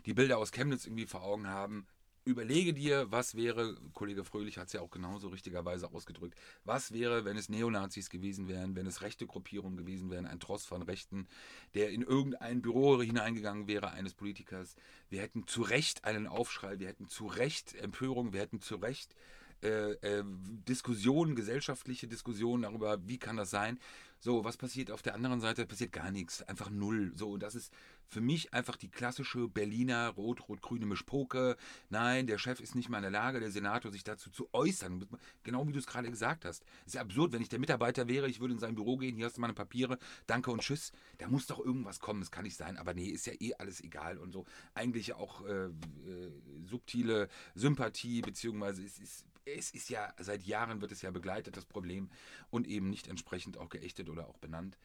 die 0.06 0.14
Bilder 0.14 0.38
aus 0.38 0.52
Chemnitz 0.52 0.86
irgendwie 0.86 1.06
vor 1.06 1.22
Augen 1.22 1.48
haben, 1.48 1.86
überlege 2.24 2.74
dir, 2.74 3.10
was 3.10 3.34
wäre, 3.34 3.76
Kollege 3.94 4.24
Fröhlich 4.24 4.58
hat 4.58 4.66
es 4.66 4.72
ja 4.74 4.80
auch 4.80 4.90
genauso 4.90 5.28
richtigerweise 5.28 5.90
ausgedrückt, 5.92 6.38
was 6.64 6.92
wäre, 6.92 7.24
wenn 7.24 7.36
es 7.36 7.48
Neonazis 7.48 8.10
gewesen 8.10 8.48
wären, 8.48 8.76
wenn 8.76 8.86
es 8.86 9.02
rechte 9.02 9.26
Gruppierungen 9.26 9.76
gewesen 9.76 10.10
wären, 10.10 10.26
ein 10.26 10.40
Tross 10.40 10.64
von 10.64 10.82
Rechten, 10.82 11.26
der 11.74 11.90
in 11.90 12.02
irgendein 12.02 12.62
Büro 12.62 13.00
hineingegangen 13.00 13.68
wäre 13.68 13.90
eines 13.90 14.14
Politikers. 14.14 14.76
Wir 15.08 15.22
hätten 15.22 15.46
zu 15.46 15.62
Recht 15.62 16.04
einen 16.04 16.26
Aufschrei, 16.26 16.78
wir 16.78 16.88
hätten 16.88 17.08
zu 17.08 17.26
Recht 17.26 17.74
Empörung, 17.74 18.32
wir 18.32 18.40
hätten 18.40 18.60
zu 18.60 18.76
Recht 18.76 19.14
äh, 19.62 19.92
äh, 19.92 20.24
Diskussionen, 20.68 21.34
gesellschaftliche 21.34 22.08
Diskussionen 22.08 22.62
darüber, 22.62 22.98
wie 23.06 23.18
kann 23.18 23.36
das 23.36 23.50
sein. 23.50 23.78
So, 24.22 24.44
was 24.44 24.58
passiert 24.58 24.90
auf 24.90 25.00
der 25.00 25.14
anderen 25.14 25.40
Seite? 25.40 25.64
Passiert 25.64 25.92
gar 25.92 26.10
nichts, 26.10 26.42
einfach 26.42 26.68
null. 26.68 27.12
So, 27.14 27.30
und 27.30 27.42
das 27.42 27.54
ist 27.54 27.72
für 28.06 28.20
mich 28.20 28.52
einfach 28.52 28.76
die 28.76 28.90
klassische 28.90 29.48
Berliner 29.48 30.08
rot-rot-grüne 30.10 30.84
Mischpoke. 30.84 31.56
Nein, 31.88 32.26
der 32.26 32.36
Chef 32.36 32.60
ist 32.60 32.74
nicht 32.74 32.90
mal 32.90 32.98
in 32.98 33.04
der 33.04 33.10
Lage, 33.12 33.40
der 33.40 33.50
Senator, 33.50 33.90
sich 33.90 34.04
dazu 34.04 34.28
zu 34.30 34.52
äußern. 34.52 35.06
Genau 35.42 35.66
wie 35.66 35.72
du 35.72 35.78
es 35.78 35.86
gerade 35.86 36.10
gesagt 36.10 36.44
hast. 36.44 36.66
ist 36.84 36.96
ja 36.96 37.00
absurd, 37.00 37.32
wenn 37.32 37.40
ich 37.40 37.48
der 37.48 37.60
Mitarbeiter 37.60 38.08
wäre, 38.08 38.28
ich 38.28 38.40
würde 38.40 38.52
in 38.52 38.60
sein 38.60 38.74
Büro 38.74 38.98
gehen, 38.98 39.16
hier 39.16 39.24
hast 39.24 39.38
du 39.38 39.40
meine 39.40 39.54
Papiere, 39.54 39.98
danke 40.26 40.50
und 40.50 40.60
tschüss. 40.60 40.92
Da 41.16 41.26
muss 41.28 41.46
doch 41.46 41.58
irgendwas 41.58 41.98
kommen, 41.98 42.20
das 42.20 42.30
kann 42.30 42.44
nicht 42.44 42.56
sein. 42.58 42.76
Aber 42.76 42.92
nee, 42.92 43.08
ist 43.08 43.26
ja 43.26 43.32
eh 43.38 43.54
alles 43.54 43.80
egal 43.80 44.18
und 44.18 44.32
so. 44.32 44.44
Eigentlich 44.74 45.14
auch 45.14 45.46
äh, 45.46 45.66
äh, 45.66 45.70
subtile 46.66 47.28
Sympathie, 47.54 48.20
beziehungsweise 48.20 48.84
es 48.84 48.98
ist 48.98 49.24
es 49.44 49.70
ist 49.72 49.88
ja, 49.90 50.12
seit 50.18 50.42
Jahren 50.44 50.80
wird 50.80 50.92
es 50.92 51.02
ja 51.02 51.10
begleitet, 51.10 51.56
das 51.56 51.64
Problem, 51.64 52.10
und 52.50 52.66
eben 52.66 52.90
nicht 52.90 53.08
entsprechend 53.08 53.58
auch 53.58 53.68
geächtet 53.68 54.08
oder 54.08 54.28
auch 54.28 54.38
benannt. 54.38 54.78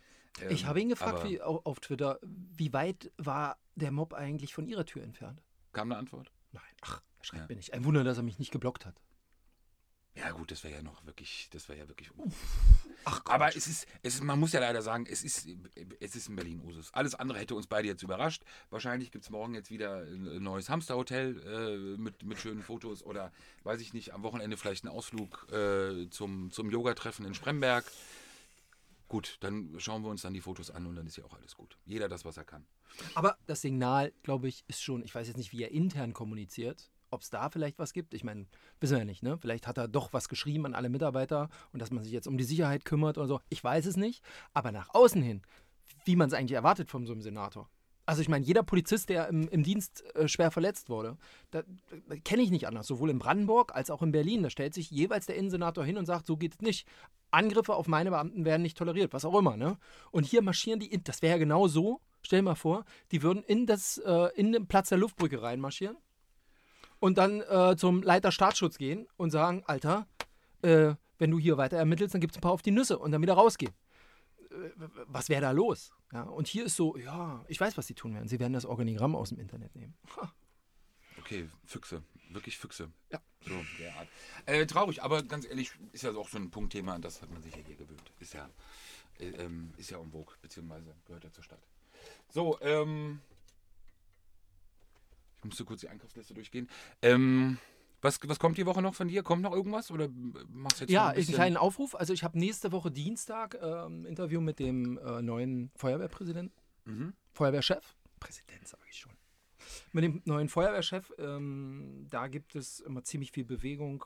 Ich 0.49 0.61
Ähm, 0.63 0.67
habe 0.67 0.81
ihn 0.81 0.89
gefragt 0.89 1.19
aber 1.19 1.29
wie, 1.29 1.41
au- 1.41 1.61
auf 1.63 1.79
Twitter, 1.79 2.19
wie 2.23 2.73
weit 2.73 3.11
war 3.17 3.57
der 3.75 3.91
Mob 3.91 4.13
eigentlich 4.13 4.53
von 4.53 4.67
ihrer 4.67 4.85
Tür 4.85 5.03
entfernt? 5.03 5.41
Kam 5.73 5.91
eine 5.91 5.97
Antwort? 5.99 6.31
Nein, 6.51 6.63
ach, 6.81 7.01
er 7.19 7.23
schreibt 7.25 7.43
Ja. 7.43 7.47
mir 7.49 7.55
nicht. 7.55 7.73
Ein 7.73 7.85
Wunder, 7.85 8.03
dass 8.03 8.17
er 8.17 8.23
mich 8.23 8.39
nicht 8.39 8.51
geblockt 8.51 8.85
hat. 8.85 8.99
Ja 10.15 10.31
gut, 10.31 10.49
das 10.49 10.63
wäre 10.63 10.75
ja 10.75 10.81
noch 10.81 11.05
wirklich, 11.05 11.49
das 11.51 11.67
wäre 11.67 11.79
ja 11.79 11.87
wirklich. 11.89 12.09
Ach 13.03 13.21
Aber 13.25 13.49
es 13.49 13.67
ist, 13.67 13.85
es 14.01 14.15
ist, 14.15 14.23
man 14.23 14.39
muss 14.39 14.53
ja 14.53 14.61
leider 14.61 14.81
sagen, 14.81 15.05
es 15.09 15.23
ist, 15.23 15.47
es 15.99 16.15
ist 16.15 16.29
in 16.29 16.37
Berlin 16.37 16.61
Usus. 16.61 16.93
Alles 16.93 17.15
andere 17.15 17.37
hätte 17.37 17.53
uns 17.53 17.67
beide 17.67 17.89
jetzt 17.89 18.01
überrascht. 18.01 18.43
Wahrscheinlich 18.69 19.11
gibt 19.11 19.25
es 19.25 19.29
morgen 19.29 19.53
jetzt 19.55 19.69
wieder 19.71 20.03
ein 20.03 20.41
neues 20.41 20.69
Hamsterhotel 20.69 21.41
äh, 21.45 22.01
mit, 22.01 22.23
mit 22.23 22.39
schönen 22.39 22.63
Fotos 22.63 23.03
oder 23.03 23.33
weiß 23.63 23.81
ich 23.81 23.93
nicht, 23.93 24.13
am 24.13 24.23
Wochenende 24.23 24.55
vielleicht 24.55 24.85
einen 24.85 24.95
Ausflug 24.95 25.51
äh, 25.51 26.09
zum, 26.09 26.49
zum 26.49 26.69
Yoga-Treffen 26.69 27.25
in 27.25 27.33
Spremberg. 27.33 27.83
Gut, 29.09 29.37
dann 29.41 29.75
schauen 29.79 30.01
wir 30.03 30.09
uns 30.09 30.21
dann 30.21 30.33
die 30.33 30.41
Fotos 30.41 30.71
an 30.71 30.87
und 30.87 30.95
dann 30.95 31.05
ist 31.07 31.17
ja 31.17 31.25
auch 31.25 31.33
alles 31.33 31.55
gut. 31.55 31.77
Jeder 31.85 32.07
das, 32.07 32.23
was 32.23 32.37
er 32.37 32.45
kann. 32.45 32.65
Aber 33.13 33.37
das 33.47 33.61
Signal, 33.61 34.13
glaube 34.23 34.47
ich, 34.47 34.63
ist 34.67 34.81
schon, 34.81 35.03
ich 35.03 35.13
weiß 35.13 35.27
jetzt 35.27 35.37
nicht, 35.37 35.51
wie 35.51 35.61
er 35.61 35.71
intern 35.71 36.13
kommuniziert, 36.13 36.89
ob 37.15 37.21
es 37.21 37.29
da 37.29 37.49
vielleicht 37.49 37.79
was 37.79 37.93
gibt. 37.93 38.13
Ich 38.13 38.23
meine, 38.23 38.45
wissen 38.79 38.93
wir 38.93 38.99
ja 38.99 39.05
nicht, 39.05 39.23
ne? 39.23 39.37
Vielleicht 39.37 39.67
hat 39.67 39.77
er 39.77 39.87
doch 39.87 40.13
was 40.13 40.29
geschrieben 40.29 40.65
an 40.65 40.75
alle 40.75 40.89
Mitarbeiter 40.89 41.49
und 41.73 41.81
dass 41.81 41.91
man 41.91 42.03
sich 42.03 42.13
jetzt 42.13 42.27
um 42.27 42.37
die 42.37 42.43
Sicherheit 42.43 42.85
kümmert 42.85 43.17
oder 43.17 43.27
so. 43.27 43.39
Ich 43.49 43.63
weiß 43.63 43.85
es 43.87 43.97
nicht. 43.97 44.23
Aber 44.53 44.71
nach 44.71 44.93
außen 44.93 45.21
hin, 45.21 45.41
wie 46.03 46.15
man 46.15 46.27
es 46.27 46.33
eigentlich 46.33 46.55
erwartet 46.55 46.91
von 46.91 47.05
so 47.05 47.13
einem 47.13 47.21
Senator. 47.21 47.69
Also 48.05 48.21
ich 48.21 48.29
meine, 48.29 48.45
jeder 48.45 48.61
Polizist, 48.61 49.09
der 49.09 49.29
im, 49.29 49.47
im 49.47 49.63
Dienst 49.63 50.03
äh, 50.15 50.27
schwer 50.27 50.51
verletzt 50.51 50.89
wurde, 50.89 51.17
da, 51.49 51.63
da 52.07 52.15
kenne 52.17 52.43
ich 52.43 52.51
nicht 52.51 52.67
anders. 52.67 52.85
Sowohl 52.85 53.09
in 53.09 53.17
Brandenburg 53.17 53.73
als 53.75 53.89
auch 53.89 54.03
in 54.03 54.11
Berlin. 54.11 54.43
Da 54.43 54.49
stellt 54.49 54.75
sich 54.75 54.91
jeweils 54.91 55.25
der 55.25 55.35
Innensenator 55.35 55.83
hin 55.83 55.97
und 55.97 56.05
sagt, 56.05 56.27
so 56.27 56.37
geht 56.37 56.53
es 56.53 56.61
nicht. 56.61 56.87
Angriffe 57.31 57.73
auf 57.73 57.87
meine 57.87 58.11
Beamten 58.11 58.45
werden 58.45 58.61
nicht 58.61 58.77
toleriert, 58.77 59.13
was 59.13 59.25
auch 59.25 59.37
immer. 59.37 59.57
Ne? 59.57 59.77
Und 60.11 60.25
hier 60.25 60.43
marschieren 60.43 60.79
die, 60.79 60.91
in, 60.91 61.03
das 61.03 61.21
wäre 61.21 61.33
ja 61.33 61.39
genau 61.39 61.67
so, 61.67 61.99
stell 62.21 62.39
dir 62.39 62.43
mal 62.43 62.55
vor, 62.55 62.85
die 63.11 63.23
würden 63.23 63.43
in, 63.43 63.65
das, 63.65 63.97
äh, 63.97 64.29
in 64.35 64.51
den 64.51 64.67
Platz 64.67 64.89
der 64.89 64.99
Luftbrücke 64.99 65.41
reinmarschieren 65.41 65.97
und 67.05 67.19
dann 67.19 67.41
äh, 67.41 67.75
zum 67.77 68.01
Leiter 68.01 68.31
Staatsschutz 68.31 68.79
gehen 68.79 69.07
und 69.15 69.29
sagen, 69.29 69.61
Alter, 69.67 70.07
äh, 70.63 70.95
wenn 71.19 71.29
du 71.29 71.37
hier 71.37 71.55
weiter 71.55 71.77
ermittelst, 71.77 72.15
dann 72.15 72.19
gibt 72.19 72.33
es 72.33 72.39
ein 72.39 72.41
paar 72.41 72.51
auf 72.51 72.63
die 72.63 72.71
Nüsse 72.71 72.97
und 72.97 73.11
dann 73.11 73.21
wieder 73.21 73.35
rausgehen. 73.35 73.75
Äh, 74.49 74.71
was 75.05 75.29
wäre 75.29 75.41
da 75.41 75.51
los? 75.51 75.91
Ja, 76.11 76.23
und 76.23 76.47
hier 76.47 76.65
ist 76.65 76.75
so, 76.75 76.97
ja, 76.97 77.45
ich 77.47 77.61
weiß, 77.61 77.77
was 77.77 77.85
sie 77.85 77.93
tun 77.93 78.15
werden. 78.15 78.27
Sie 78.27 78.39
werden 78.39 78.53
das 78.53 78.65
Organigramm 78.65 79.15
aus 79.15 79.29
dem 79.29 79.37
Internet 79.37 79.75
nehmen. 79.75 79.93
Ha. 80.17 80.33
Okay, 81.19 81.47
Füchse. 81.63 82.01
Wirklich 82.31 82.57
Füchse. 82.57 82.91
Ja. 83.11 83.21
So, 83.41 83.53
der 83.77 83.95
Art. 83.97 84.07
Äh, 84.47 84.65
traurig, 84.65 85.03
aber 85.03 85.21
ganz 85.21 85.45
ehrlich, 85.45 85.73
ist 85.91 86.05
ja 86.05 86.11
auch 86.15 86.27
so 86.27 86.39
ein 86.39 86.49
Punktthema, 86.49 86.95
an 86.95 87.03
das 87.03 87.21
hat 87.21 87.29
man 87.29 87.43
sich 87.43 87.55
ja 87.55 87.61
hier 87.67 87.75
gewöhnt. 87.75 88.11
Ist 88.19 88.33
ja, 88.33 88.49
äh, 89.19 89.27
ähm, 89.27 89.75
ist 89.77 89.91
ja 89.91 89.99
vogue, 89.99 90.33
beziehungsweise 90.41 90.95
gehört 91.05 91.23
ja 91.23 91.31
zur 91.31 91.43
Stadt. 91.43 91.61
So, 92.29 92.59
ähm. 92.61 93.21
Ich 95.45 95.49
musste 95.49 95.65
kurz 95.65 95.81
die 95.81 95.89
Einkaufsliste 95.89 96.33
durchgehen. 96.33 96.67
Ähm. 97.01 97.57
Was, 98.01 98.19
was 98.27 98.37
kommt 98.37 98.57
die 98.57 98.65
Woche 98.67 98.81
noch 98.83 98.93
von 98.93 99.07
dir? 99.07 99.23
Kommt 99.23 99.41
noch 99.41 99.53
irgendwas? 99.53 99.89
Oder 99.89 100.09
machst 100.49 100.79
du 100.79 100.83
jetzt 100.83 100.91
Ja, 100.91 101.07
ein 101.07 101.11
ist 101.13 101.15
ein 101.15 101.19
bisschen? 101.21 101.35
kleiner 101.35 101.61
Aufruf. 101.61 101.95
Also 101.95 102.13
ich 102.13 102.23
habe 102.23 102.37
nächste 102.37 102.71
Woche 102.71 102.91
Dienstag 102.91 103.57
ähm, 103.59 104.05
Interview 104.05 104.41
mit 104.41 104.59
dem 104.59 104.99
äh, 104.99 105.21
neuen 105.23 105.71
Feuerwehrpräsidenten. 105.75 106.53
Mhm. 106.85 107.13
Feuerwehrchef. 107.33 107.95
Präsident 108.19 108.67
sage 108.67 108.83
ich 108.91 108.97
schon. 108.99 109.11
Mit 109.91 110.03
dem 110.03 110.21
neuen 110.25 110.49
Feuerwehrchef, 110.49 111.11
ähm, 111.17 112.05
da 112.11 112.27
gibt 112.27 112.55
es 112.55 112.79
immer 112.81 113.03
ziemlich 113.03 113.31
viel 113.31 113.45
Bewegung 113.45 114.05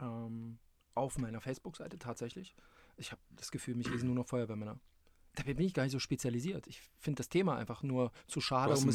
ähm, 0.00 0.58
auf 0.94 1.16
meiner 1.16 1.40
Facebook-Seite 1.40 1.98
tatsächlich. 1.98 2.54
Ich 2.98 3.10
habe 3.10 3.22
das 3.30 3.50
Gefühl, 3.50 3.74
mich 3.74 3.88
lesen 3.88 4.06
nur 4.06 4.16
noch 4.16 4.26
Feuerwehrmänner. 4.26 4.78
Dabei 5.34 5.54
bin 5.54 5.66
ich 5.66 5.74
gar 5.74 5.84
nicht 5.84 5.92
so 5.92 5.98
spezialisiert. 5.98 6.66
Ich 6.66 6.82
finde 6.98 7.18
das 7.18 7.28
Thema 7.28 7.56
einfach 7.56 7.82
nur 7.82 8.12
zu 8.26 8.40
schade, 8.40 8.70
um 8.82 8.88
es, 8.90 8.94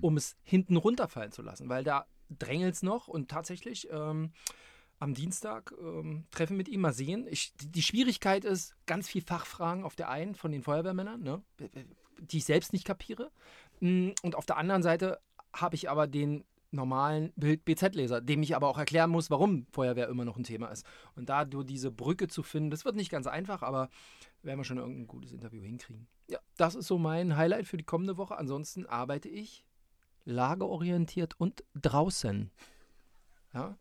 um 0.00 0.16
es 0.16 0.36
hinten 0.42 0.76
runterfallen 0.76 1.32
zu 1.32 1.42
lassen, 1.42 1.68
weil 1.68 1.84
da 1.84 2.06
drängelt 2.30 2.74
es 2.74 2.82
noch 2.82 3.06
und 3.08 3.30
tatsächlich 3.30 3.88
ähm, 3.90 4.32
am 4.98 5.14
Dienstag 5.14 5.74
ähm, 5.80 6.24
Treffen 6.30 6.56
mit 6.56 6.68
ihm 6.68 6.80
mal 6.80 6.92
sehen. 6.94 7.26
Ich, 7.28 7.54
die, 7.56 7.70
die 7.70 7.82
Schwierigkeit 7.82 8.44
ist, 8.44 8.74
ganz 8.86 9.08
viel 9.08 9.22
Fachfragen 9.22 9.84
auf 9.84 9.94
der 9.96 10.08
einen 10.08 10.34
von 10.34 10.52
den 10.52 10.62
Feuerwehrmännern, 10.62 11.22
ne, 11.22 11.42
die 12.18 12.38
ich 12.38 12.44
selbst 12.44 12.72
nicht 12.72 12.86
kapiere. 12.86 13.30
Mm, 13.80 14.10
Und 14.22 14.36
auf 14.36 14.46
der 14.46 14.56
anderen 14.56 14.82
Seite 14.82 15.20
habe 15.52 15.74
ich 15.76 15.90
aber 15.90 16.06
den 16.06 16.44
normalen 16.74 17.32
Bild-BZ-Leser, 17.36 18.20
dem 18.20 18.42
ich 18.42 18.54
aber 18.56 18.68
auch 18.68 18.78
erklären 18.78 19.10
muss, 19.10 19.30
warum 19.30 19.66
Feuerwehr 19.72 20.08
immer 20.08 20.24
noch 20.24 20.36
ein 20.36 20.44
Thema 20.44 20.68
ist. 20.68 20.86
Und 21.16 21.28
da 21.28 21.44
du 21.44 21.62
diese 21.62 21.90
Brücke 21.90 22.28
zu 22.28 22.42
finden, 22.42 22.70
das 22.70 22.84
wird 22.84 22.96
nicht 22.96 23.10
ganz 23.10 23.26
einfach, 23.26 23.62
aber 23.62 23.88
werden 24.42 24.58
wir 24.58 24.64
schon 24.64 24.78
irgendein 24.78 25.06
gutes 25.06 25.32
Interview 25.32 25.62
hinkriegen. 25.62 26.06
Ja, 26.28 26.38
das 26.56 26.74
ist 26.74 26.86
so 26.86 26.98
mein 26.98 27.36
Highlight 27.36 27.66
für 27.66 27.76
die 27.76 27.84
kommende 27.84 28.16
Woche. 28.16 28.36
Ansonsten 28.36 28.86
arbeite 28.86 29.28
ich 29.28 29.64
lageorientiert 30.24 31.38
und 31.38 31.64
draußen. 31.74 32.50
Ja, 33.52 33.76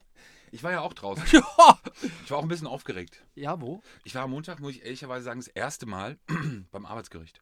Ich 0.51 0.61
war 0.63 0.71
ja 0.71 0.81
auch 0.81 0.93
draußen. 0.93 1.23
ja. 1.31 1.79
Ich 2.23 2.31
war 2.31 2.37
auch 2.37 2.43
ein 2.43 2.47
bisschen 2.47 2.67
aufgeregt. 2.67 3.25
ja 3.35 3.59
wo? 3.59 3.81
Ich 4.03 4.13
war 4.13 4.23
am 4.23 4.31
Montag, 4.31 4.59
muss 4.59 4.73
ich 4.73 4.83
ehrlicherweise 4.83 5.23
sagen, 5.25 5.39
das 5.39 5.47
erste 5.47 5.85
Mal 5.85 6.17
beim 6.71 6.85
Arbeitsgericht. 6.85 7.41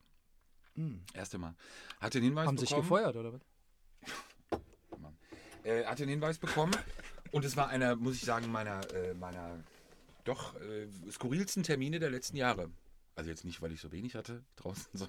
Hm. 0.75 1.03
Erste 1.13 1.37
Mal. 1.37 1.55
Hatte 1.99 2.19
den 2.19 2.25
Hinweis 2.25 2.47
Haben 2.47 2.57
sich 2.57 2.69
bekommen. 2.69 2.83
gefeuert, 2.87 3.15
oder 3.17 3.33
was? 3.33 3.41
Äh, 5.63 5.85
hatte 5.85 6.03
den 6.03 6.09
Hinweis 6.09 6.37
bekommen 6.37 6.75
und 7.31 7.45
es 7.45 7.55
war 7.55 7.69
einer, 7.69 7.95
muss 7.95 8.15
ich 8.15 8.21
sagen, 8.21 8.51
meiner, 8.51 8.81
äh, 8.93 9.13
meiner 9.13 9.59
doch 10.23 10.55
äh, 10.55 10.87
skurrilsten 11.11 11.63
Termine 11.63 11.99
der 11.99 12.09
letzten 12.09 12.37
Jahre. 12.37 12.69
Also 13.15 13.29
jetzt 13.29 13.43
nicht, 13.43 13.61
weil 13.61 13.71
ich 13.71 13.81
so 13.81 13.91
wenig 13.91 14.15
hatte 14.15 14.43
draußen. 14.55 14.85
So. 14.93 15.07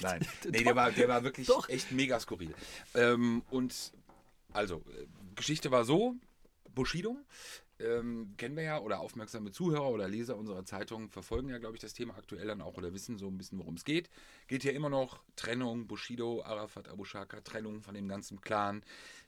Nein, 0.00 0.24
nee, 0.48 0.62
der 0.62 0.76
war, 0.76 0.92
der 0.92 1.08
war 1.08 1.24
wirklich 1.24 1.48
Doch. 1.48 1.68
echt 1.68 1.90
mega 1.92 2.20
skurril. 2.20 2.54
Ähm, 2.94 3.42
und 3.50 3.92
also, 4.52 4.76
äh, 4.76 5.06
Geschichte 5.34 5.70
war 5.70 5.84
so, 5.84 6.14
Bushido, 6.74 7.16
ähm, 7.78 8.34
kennen 8.36 8.56
wir 8.56 8.62
ja, 8.62 8.80
oder 8.80 9.00
aufmerksame 9.00 9.50
Zuhörer 9.50 9.88
oder 9.88 10.08
Leser 10.08 10.36
unserer 10.36 10.64
Zeitung 10.64 11.08
verfolgen 11.10 11.48
ja, 11.48 11.58
glaube 11.58 11.76
ich, 11.76 11.80
das 11.80 11.94
Thema 11.94 12.16
aktuell 12.16 12.46
dann 12.46 12.60
auch 12.60 12.76
oder 12.76 12.92
wissen 12.92 13.18
so 13.18 13.28
ein 13.28 13.38
bisschen, 13.38 13.58
worum 13.58 13.74
es 13.74 13.84
geht. 13.84 14.10
Geht 14.46 14.62
hier 14.62 14.74
immer 14.74 14.88
noch 14.88 15.22
Trennung, 15.36 15.86
Bushido, 15.86 16.42
Arafat, 16.42 16.88
Abu 16.88 17.04
Shaka, 17.04 17.40
Trennung 17.40 17.82
von 17.82 17.94
dem 17.94 18.08
ganzen 18.08 18.40
Clan, 18.40 18.82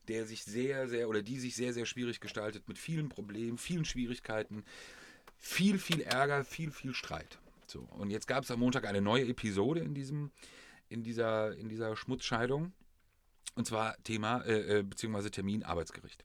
der 0.09 0.27
sich 0.27 0.45
sehr, 0.45 0.89
sehr, 0.89 1.09
oder 1.09 1.23
die 1.23 1.39
sich 1.39 1.55
sehr, 1.57 1.73
sehr 1.73 1.87
schwierig 1.87 2.21
gestaltet, 2.21 2.69
mit 2.69 2.79
vielen 2.79 3.09
Problemen, 3.09 3.59
vielen 3.59 3.85
Schwierigkeiten, 3.85 4.65
viel, 5.39 5.79
viel 5.79 6.01
Ärger, 6.01 6.45
viel, 6.45 6.71
viel 6.71 6.95
Streit. 6.95 7.39
So, 7.67 7.81
und 7.99 8.11
jetzt 8.11 8.27
gab 8.27 8.45
es 8.45 8.51
am 8.51 8.61
Montag 8.61 8.87
eine 8.87 9.01
neue 9.01 9.27
Episode 9.27 9.81
in 9.81 9.95
diesem, 9.95 10.31
in 10.89 11.03
dieser, 11.03 11.57
in 11.57 11.69
dieser 11.69 11.97
Schmutzscheidung. 11.97 12.73
Und 13.57 13.67
zwar 13.67 13.97
Thema, 14.03 14.43
äh, 14.43 14.79
äh, 14.79 14.83
beziehungsweise 14.83 15.31
Termin 15.31 15.63
Arbeitsgericht. 15.63 16.25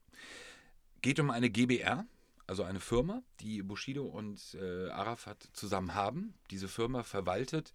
Geht 1.02 1.18
um 1.20 1.30
eine 1.30 1.50
GBR, 1.50 2.06
also 2.46 2.62
eine 2.64 2.80
Firma, 2.80 3.22
die 3.40 3.62
Bushido 3.62 4.04
und 4.04 4.56
äh, 4.60 4.88
Arafat 4.90 5.48
zusammen 5.52 5.94
haben. 5.94 6.34
Diese 6.50 6.68
Firma 6.68 7.02
verwaltet 7.02 7.72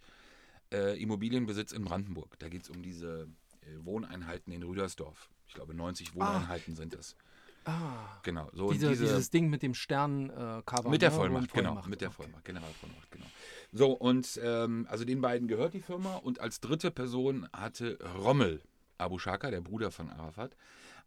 äh, 0.72 1.00
Immobilienbesitz 1.00 1.72
in 1.72 1.84
Brandenburg. 1.84 2.38
Da 2.38 2.48
geht 2.48 2.62
es 2.62 2.70
um 2.70 2.82
diese 2.82 3.28
äh, 3.62 3.84
Wohneinheiten 3.84 4.52
in 4.52 4.62
Rüdersdorf. 4.62 5.28
Ich 5.48 5.54
glaube, 5.54 5.74
90 5.74 6.14
Wohneinheiten 6.14 6.76
sind 6.76 6.94
es. 6.94 7.16
Ah. 7.64 8.20
Genau. 8.22 8.48
So, 8.52 8.70
Diese, 8.70 8.88
diese, 8.90 9.04
dieses 9.04 9.30
Ding 9.30 9.48
mit 9.50 9.62
dem 9.62 9.74
Stern-Cover. 9.74 10.88
mit 10.88 11.02
der 11.02 11.10
ne, 11.10 11.16
Vollmacht, 11.16 11.52
genau. 11.52 11.82
Mit 11.86 12.00
der 12.00 12.08
Okay. 12.08 12.16
Vollmacht, 12.22 12.44
Generalvollmacht, 12.44 13.10
genau. 13.10 13.26
So, 13.72 13.90
und 13.92 14.38
ähm, 14.42 14.86
also 14.88 15.04
den 15.04 15.20
beiden 15.20 15.48
gehört 15.48 15.74
die 15.74 15.80
Firma 15.80 16.14
und 16.16 16.40
als 16.40 16.60
dritte 16.60 16.92
Person 16.92 17.48
hatte 17.52 17.98
Rommel 18.16 18.62
Abu 18.98 19.18
Shaka, 19.18 19.50
der 19.50 19.60
Bruder 19.60 19.90
von 19.90 20.10
Arafat, 20.10 20.56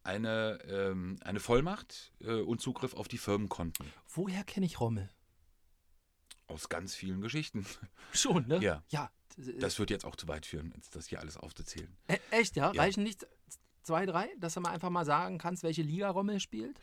eine, 0.04 0.60
ähm, 0.68 1.18
eine 1.22 1.40
Vollmacht 1.40 2.14
äh, 2.22 2.42
und 2.42 2.62
Zugriff 2.62 2.94
auf 2.94 3.08
die 3.08 3.18
Firmenkonten. 3.18 3.92
Woher 4.08 4.44
kenne 4.44 4.66
ich 4.66 4.80
Rommel? 4.80 5.10
Aus 6.48 6.70
ganz 6.70 6.96
vielen 6.96 7.22
Geschichten. 7.22 7.66
Schon, 8.14 8.48
ne? 8.48 8.60
Ja. 8.60 8.84
Ja. 8.90 9.12
Das 9.60 9.80
wird 9.80 9.90
jetzt 9.90 10.06
auch 10.06 10.16
zu 10.16 10.28
weit 10.28 10.46
führen, 10.46 10.74
das 10.92 11.08
hier 11.08 11.20
alles 11.20 11.38
aufzuzählen. 11.38 11.96
E 12.10 12.18
echt, 12.32 12.56
ja? 12.56 12.74
Ja. 12.74 12.82
Reichen 12.82 13.04
nicht 13.04 13.26
zwei, 13.84 14.06
drei, 14.06 14.30
dass 14.38 14.54
du 14.54 14.62
mal 14.62 14.72
einfach 14.72 14.90
mal 14.90 15.06
sagen 15.06 15.38
kannst, 15.38 15.64
welche 15.64 15.82
Liga 15.82 16.10
Rommel 16.10 16.40
spielt? 16.40 16.80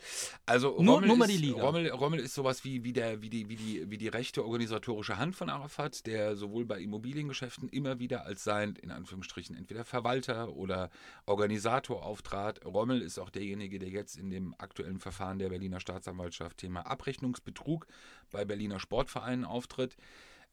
Also 0.46 0.80
Nur- 0.80 0.94
Rommel, 0.94 1.08
nur 1.08 1.16
mal 1.16 1.30
ist, 1.30 1.38
die 1.38 1.46
Liga. 1.46 1.62
Rommel, 1.62 1.90
Rommel 1.90 2.20
ist 2.20 2.34
sowas 2.34 2.64
wie, 2.64 2.84
wie, 2.84 2.92
der, 2.92 3.22
wie, 3.22 3.30
die, 3.30 3.48
wie, 3.48 3.56
die, 3.56 3.90
wie 3.90 3.98
die 3.98 4.08
rechte 4.08 4.44
organisatorische 4.44 5.18
Hand 5.18 5.36
von 5.36 5.50
Arafat, 5.50 6.06
der 6.06 6.36
sowohl 6.36 6.64
bei 6.64 6.80
Immobiliengeschäften 6.80 7.68
immer 7.68 7.98
wieder 7.98 8.26
als 8.26 8.44
sein, 8.44 8.74
in 8.82 8.90
Anführungsstrichen, 8.90 9.56
entweder 9.56 9.84
Verwalter 9.84 10.54
oder 10.54 10.90
Organisator 11.26 12.04
auftrat. 12.04 12.64
Rommel 12.64 13.02
ist 13.02 13.18
auch 13.18 13.30
derjenige, 13.30 13.78
der 13.78 13.88
jetzt 13.88 14.16
in 14.16 14.30
dem 14.30 14.54
aktuellen 14.58 14.98
Verfahren 14.98 15.38
der 15.38 15.48
Berliner 15.48 15.80
Staatsanwaltschaft 15.80 16.58
Thema 16.58 16.82
Abrechnungsbetrug 16.86 17.86
bei 18.30 18.44
Berliner 18.44 18.80
Sportvereinen 18.80 19.44
auftritt. 19.44 19.96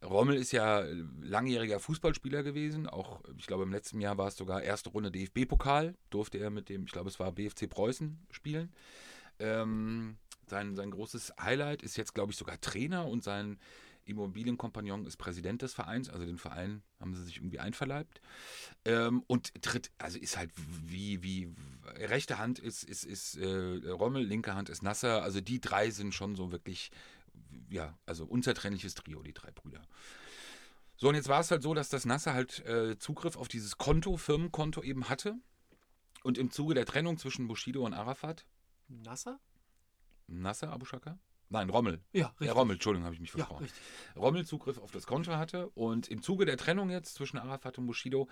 Rommel 0.03 0.36
ist 0.36 0.51
ja 0.51 0.83
langjähriger 1.22 1.79
Fußballspieler 1.79 2.43
gewesen. 2.43 2.88
Auch, 2.88 3.22
ich 3.38 3.48
glaube, 3.48 3.63
im 3.63 3.72
letzten 3.72 4.01
Jahr 4.01 4.17
war 4.17 4.27
es 4.27 4.38
sogar 4.38 4.62
erste 4.62 4.89
Runde 4.89 5.12
DFB-Pokal. 5.12 5.95
Durfte 6.10 6.38
er 6.38 6.50
mit 6.50 6.69
dem, 6.69 6.86
ich 6.86 6.91
glaube, 6.91 7.10
es 7.10 7.19
war 7.19 7.31
BFC 7.31 7.69
Preußen 7.69 8.19
spielen. 8.29 8.74
Ähm, 9.39 10.17
sein, 10.48 10.75
sein 10.75 10.91
großes 10.91 11.33
Highlight 11.39 11.81
ist 11.83 11.98
jetzt, 11.98 12.13
glaube 12.13 12.31
ich, 12.31 12.38
sogar 12.38 12.60
Trainer 12.60 13.07
und 13.07 13.24
sein 13.24 13.57
Immobilienkompagnon 14.05 15.05
ist 15.05 15.17
Präsident 15.17 15.62
des 15.62 15.74
Vereins, 15.74 16.10
also 16.10 16.25
den 16.25 16.38
Verein 16.38 16.83
haben 17.00 17.13
sie 17.13 17.24
sich 17.24 17.38
irgendwie 17.38 17.60
einverleibt. 17.60 18.22
Ähm, 18.86 19.24
und 19.27 19.53
tritt, 19.62 19.91
also 19.98 20.19
ist 20.19 20.38
halt 20.38 20.51
wie, 20.86 21.24
wie 21.24 21.53
rechte 21.95 22.38
Hand 22.38 22.60
ist, 22.60 22.83
ist, 22.83 23.05
ist 23.05 23.38
äh, 23.38 23.89
Rommel, 23.89 24.24
linke 24.24 24.55
Hand 24.55 24.69
ist 24.69 24.83
Nasser. 24.83 25.24
Also 25.24 25.41
die 25.41 25.62
drei 25.62 25.89
sind 25.89 26.13
schon 26.13 26.36
so 26.36 26.51
wirklich, 26.51 26.91
ja, 27.70 27.98
also 28.05 28.25
unzertrennliches 28.25 28.96
Trio, 28.96 29.22
die 29.24 29.34
drei 29.34 29.51
Brüder. 29.51 29.82
So, 30.96 31.10
und 31.10 31.15
jetzt 31.15 31.27
war 31.27 31.39
es 31.39 31.51
halt 31.51 31.63
so, 31.63 31.74
dass 31.74 31.89
das 31.89 32.05
Nasser 32.05 32.34
halt 32.34 32.60
äh, 32.65 32.98
Zugriff 32.98 33.36
auf 33.36 33.48
dieses 33.48 33.77
Konto, 33.77 34.17
Firmenkonto 34.17 34.82
eben 34.84 35.10
hatte. 35.10 35.36
Und 36.24 36.38
im 36.38 36.51
Zuge 36.51 36.74
der 36.74 36.86
Trennung 36.86 37.17
zwischen 37.17 37.48
Bushido 37.48 37.86
und 37.86 37.93
Arafat, 37.93 38.46
Nasser? 38.88 39.39
Nasser 40.27 40.72
Abu 40.72 40.86
Shaka? 40.86 41.20
Nein, 41.50 41.70
Rommel. 41.70 42.01
Ja, 42.13 42.27
richtig. 42.27 42.48
Ja, 42.48 42.53
Rommel, 42.53 42.75
Entschuldigung, 42.75 43.03
habe 43.05 43.13
ich 43.13 43.22
mich 43.22 43.29
Ja, 43.32 43.38
versprochen. 43.38 43.63
richtig. 43.63 43.84
Rommel 44.15 44.46
Zugriff 44.46 44.77
auf 44.79 44.91
das 44.91 45.05
Konto 45.05 45.34
hatte 45.34 45.70
und 45.72 46.08
im 46.08 46.22
Zuge 46.24 46.46
der 46.46 46.58
Trennung 46.58 46.89
jetzt 46.89 47.15
zwischen 47.15 47.38
Arafat 47.38 47.77
und 47.77 47.86
Bushido, 47.86 48.27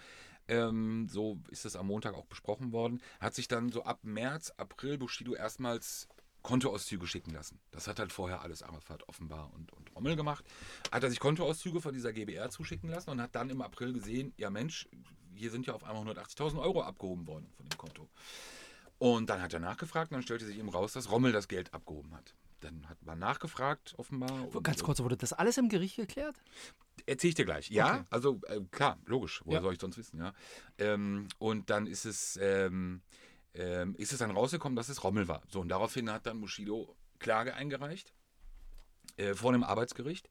ähm, 0.47 1.07
so 1.07 1.39
ist 1.49 1.65
es 1.65 1.75
am 1.75 1.87
Montag 1.87 2.15
auch 2.15 2.25
besprochen 2.25 2.71
worden, 2.71 3.01
hat 3.19 3.35
sich 3.35 3.47
dann 3.47 3.69
so 3.69 3.83
ab 3.83 3.99
März, 4.03 4.51
April 4.57 4.97
Bushido 4.97 5.35
erstmals 5.35 6.07
Kontoauszüge 6.43 7.05
schicken 7.07 7.31
lassen. 7.31 7.59
Das 7.71 7.87
hat 7.87 7.99
halt 7.99 8.11
vorher 8.11 8.41
alles 8.41 8.63
Arafat 8.63 9.07
offenbar 9.07 9.51
und, 9.53 9.71
und 9.73 9.95
Rommel 9.95 10.15
gemacht. 10.15 10.43
Hat 10.91 11.03
er 11.03 11.09
sich 11.09 11.19
Kontoauszüge 11.19 11.81
von 11.81 11.93
dieser 11.93 12.13
GBR 12.13 12.49
zuschicken 12.49 12.89
lassen 12.89 13.09
und 13.11 13.21
hat 13.21 13.35
dann 13.35 13.49
im 13.49 13.61
April 13.61 13.93
gesehen, 13.93 14.33
ja 14.37 14.49
Mensch, 14.49 14.87
hier 15.33 15.51
sind 15.51 15.65
ja 15.67 15.73
auf 15.73 15.83
einmal 15.83 16.03
180.000 16.15 16.59
Euro 16.59 16.81
abgehoben 16.83 17.27
worden 17.27 17.49
von 17.55 17.65
dem 17.67 17.77
Konto. 17.77 18.09
Und 18.97 19.29
dann 19.29 19.41
hat 19.41 19.53
er 19.53 19.59
nachgefragt 19.59 20.11
und 20.11 20.15
dann 20.15 20.23
stellte 20.23 20.45
sich 20.45 20.57
eben 20.57 20.69
raus, 20.69 20.93
dass 20.93 21.09
Rommel 21.11 21.31
das 21.31 21.47
Geld 21.47 21.73
abgehoben 21.73 22.13
hat. 22.15 22.35
Dann 22.59 22.87
hat 22.87 23.03
man 23.03 23.17
nachgefragt, 23.17 23.95
offenbar. 23.97 24.47
Ganz 24.61 24.83
kurz, 24.83 24.99
wurde 24.99 25.17
das 25.17 25.33
alles 25.33 25.57
im 25.57 25.69
Gericht 25.69 25.95
geklärt? 25.95 26.35
Erzähle 27.07 27.29
ich 27.29 27.35
dir 27.35 27.45
gleich. 27.45 27.69
Ja, 27.71 27.95
Okay. 27.95 28.03
also 28.11 28.39
äh, 28.45 28.61
klar, 28.69 28.99
logisch. 29.05 29.41
Woher 29.45 29.57
Ja. 29.57 29.61
soll 29.63 29.73
ich 29.73 29.81
sonst 29.81 29.97
wissen, 29.97 30.19
ja? 30.19 30.33
Ähm, 30.77 31.27
und 31.39 31.71
dann 31.71 31.87
ist 31.87 32.05
es, 32.05 32.37
ähm, 32.39 33.01
ähm, 33.53 33.95
ist 33.95 34.11
es 34.11 34.19
dann 34.19 34.31
rausgekommen, 34.31 34.75
dass 34.75 34.89
es 34.89 35.03
Rommel 35.03 35.27
war. 35.27 35.41
So, 35.49 35.61
und 35.61 35.69
daraufhin 35.69 36.11
hat 36.11 36.25
dann 36.25 36.41
Bushido 36.41 36.95
Klage 37.19 37.55
eingereicht 37.55 38.13
äh, 39.17 39.33
vor 39.33 39.53
einem 39.53 39.63
Arbeitsgericht, 39.63 40.29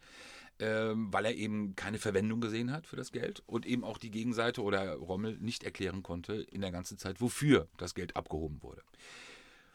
ähm, 0.58 1.12
weil 1.12 1.24
er 1.26 1.34
eben 1.34 1.76
keine 1.76 1.98
Verwendung 1.98 2.40
gesehen 2.40 2.72
hat 2.72 2.86
für 2.86 2.96
das 2.96 3.12
Geld 3.12 3.42
und 3.46 3.66
eben 3.66 3.84
auch 3.84 3.98
die 3.98 4.10
Gegenseite 4.10 4.62
oder 4.62 4.94
Rommel 4.94 5.38
nicht 5.38 5.64
erklären 5.64 6.02
konnte 6.02 6.34
in 6.34 6.60
der 6.60 6.72
ganzen 6.72 6.98
Zeit, 6.98 7.20
wofür 7.20 7.68
das 7.76 7.94
Geld 7.94 8.16
abgehoben 8.16 8.62
wurde. 8.62 8.82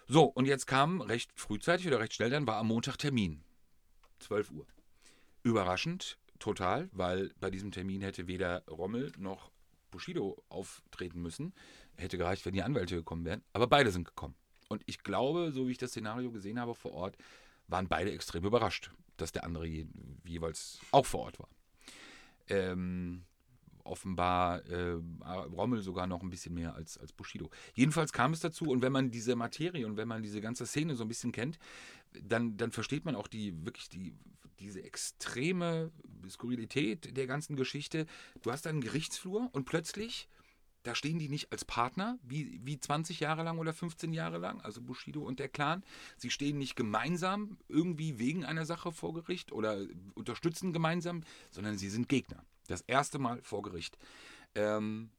So, 0.07 0.23
und 0.25 0.45
jetzt 0.45 0.67
kam 0.67 1.01
recht 1.01 1.31
frühzeitig 1.35 1.87
oder 1.87 1.99
recht 1.99 2.13
schnell 2.13 2.29
dann, 2.29 2.45
war 2.45 2.57
am 2.57 2.67
Montag 2.67 2.97
Termin. 2.97 3.43
12 4.19 4.51
Uhr. 4.51 4.67
Überraschend, 5.41 6.17
total, 6.39 6.89
weil 6.91 7.31
bei 7.39 7.49
diesem 7.49 7.71
Termin 7.71 8.01
hätte 8.01 8.27
weder 8.27 8.63
Rommel 8.67 9.11
noch 9.17 9.51
Bushido 9.89 10.43
auftreten 10.49 11.21
müssen. 11.21 11.53
Hätte 11.97 12.17
gereicht, 12.17 12.45
wenn 12.45 12.53
die 12.53 12.63
Anwälte 12.63 12.95
gekommen 12.95 13.25
wären. 13.25 13.41
Aber 13.53 13.67
beide 13.67 13.91
sind 13.91 14.05
gekommen. 14.05 14.35
Und 14.67 14.83
ich 14.85 15.03
glaube, 15.03 15.51
so 15.51 15.67
wie 15.67 15.71
ich 15.71 15.77
das 15.77 15.91
Szenario 15.91 16.31
gesehen 16.31 16.59
habe 16.59 16.75
vor 16.75 16.93
Ort, 16.93 17.17
waren 17.67 17.87
beide 17.87 18.11
extrem 18.11 18.43
überrascht, 18.45 18.91
dass 19.17 19.31
der 19.31 19.43
andere 19.43 19.65
je, 19.65 19.87
jeweils 20.25 20.79
auch 20.91 21.05
vor 21.05 21.21
Ort 21.21 21.39
war. 21.39 21.49
Ähm, 22.47 23.23
offenbar 23.85 24.65
äh, 24.65 24.99
Rommel 25.55 25.81
sogar 25.81 26.07
noch 26.07 26.21
ein 26.21 26.29
bisschen 26.29 26.53
mehr 26.53 26.75
als, 26.75 26.97
als 26.97 27.13
Bushido. 27.13 27.49
Jedenfalls 27.73 28.11
kam 28.11 28.33
es 28.33 28.39
dazu 28.39 28.65
und 28.65 28.81
wenn 28.81 28.91
man 28.91 29.11
diese 29.11 29.35
Materie 29.35 29.85
und 29.85 29.95
wenn 29.95 30.07
man 30.07 30.23
diese 30.23 30.41
ganze 30.41 30.65
Szene 30.65 30.95
so 30.95 31.03
ein 31.03 31.07
bisschen 31.07 31.31
kennt, 31.31 31.59
dann, 32.21 32.57
dann 32.57 32.71
versteht 32.71 33.05
man 33.05 33.15
auch 33.15 33.27
die 33.27 33.65
wirklich 33.65 33.89
die, 33.89 34.15
diese 34.59 34.83
extreme 34.83 35.91
Skurrilität 36.27 37.15
der 37.15 37.27
ganzen 37.27 37.55
Geschichte. 37.55 38.05
Du 38.41 38.51
hast 38.51 38.67
einen 38.67 38.81
Gerichtsflur 38.81 39.49
und 39.53 39.65
plötzlich, 39.65 40.27
da 40.85 40.93
stehen 40.93 41.17
die 41.17 41.29
nicht 41.29 41.51
als 41.51 41.65
Partner, 41.65 42.19
wie, 42.21 42.61
wie 42.63 42.79
20 42.79 43.19
Jahre 43.19 43.43
lang 43.43 43.57
oder 43.57 43.73
15 43.73 44.13
Jahre 44.13 44.37
lang, 44.37 44.61
also 44.61 44.81
Bushido 44.81 45.21
und 45.21 45.39
der 45.39 45.49
Clan. 45.49 45.83
Sie 46.15 46.29
stehen 46.29 46.59
nicht 46.59 46.75
gemeinsam 46.75 47.57
irgendwie 47.67 48.19
wegen 48.19 48.45
einer 48.45 48.65
Sache 48.65 48.91
vor 48.91 49.13
Gericht 49.13 49.51
oder 49.51 49.79
unterstützen 50.13 50.73
gemeinsam, 50.73 51.23
sondern 51.49 51.77
sie 51.77 51.89
sind 51.89 52.07
Gegner. 52.07 52.45
Das 52.67 52.81
erste 52.81 53.17
Mal 53.17 53.41
vor 53.41 53.63
Gericht. 53.63 53.97
Ähm, 54.53 55.09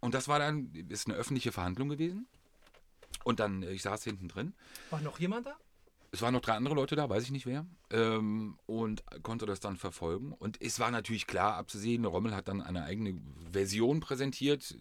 und 0.00 0.14
das 0.14 0.28
war 0.28 0.38
dann, 0.38 0.72
ist 0.74 1.08
eine 1.08 1.16
öffentliche 1.16 1.52
Verhandlung 1.52 1.88
gewesen. 1.88 2.26
Und 3.24 3.40
dann, 3.40 3.62
äh, 3.62 3.72
ich 3.72 3.82
saß 3.82 4.04
hinten 4.04 4.28
drin. 4.28 4.54
War 4.90 5.00
noch 5.00 5.18
jemand 5.18 5.46
da? 5.46 5.56
Es 6.10 6.22
waren 6.22 6.32
noch 6.32 6.40
drei 6.40 6.54
andere 6.54 6.74
Leute 6.74 6.96
da, 6.96 7.08
weiß 7.08 7.24
ich 7.24 7.30
nicht 7.30 7.46
wer. 7.46 7.66
Ähm, 7.90 8.58
und 8.66 9.04
konnte 9.22 9.46
das 9.46 9.60
dann 9.60 9.76
verfolgen. 9.76 10.32
Und 10.32 10.60
es 10.60 10.78
war 10.80 10.90
natürlich 10.90 11.26
klar 11.26 11.54
abzusehen, 11.56 12.04
Rommel 12.04 12.34
hat 12.34 12.48
dann 12.48 12.62
eine 12.62 12.84
eigene 12.84 13.20
Version 13.52 14.00
präsentiert. 14.00 14.76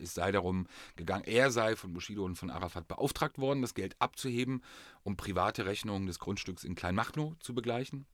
Es 0.00 0.14
sei 0.14 0.32
darum 0.32 0.66
gegangen, 0.96 1.24
er 1.24 1.50
sei 1.50 1.76
von 1.76 1.92
Bushido 1.92 2.24
und 2.24 2.36
von 2.36 2.50
Arafat 2.50 2.88
beauftragt 2.88 3.38
worden, 3.38 3.62
das 3.62 3.74
Geld 3.74 3.96
abzuheben, 4.00 4.62
um 5.02 5.16
private 5.16 5.66
Rechnungen 5.66 6.06
des 6.06 6.18
Grundstücks 6.18 6.64
in 6.64 6.74
Kleinmachnow 6.74 7.34
zu 7.40 7.54
begleichen. 7.54 8.06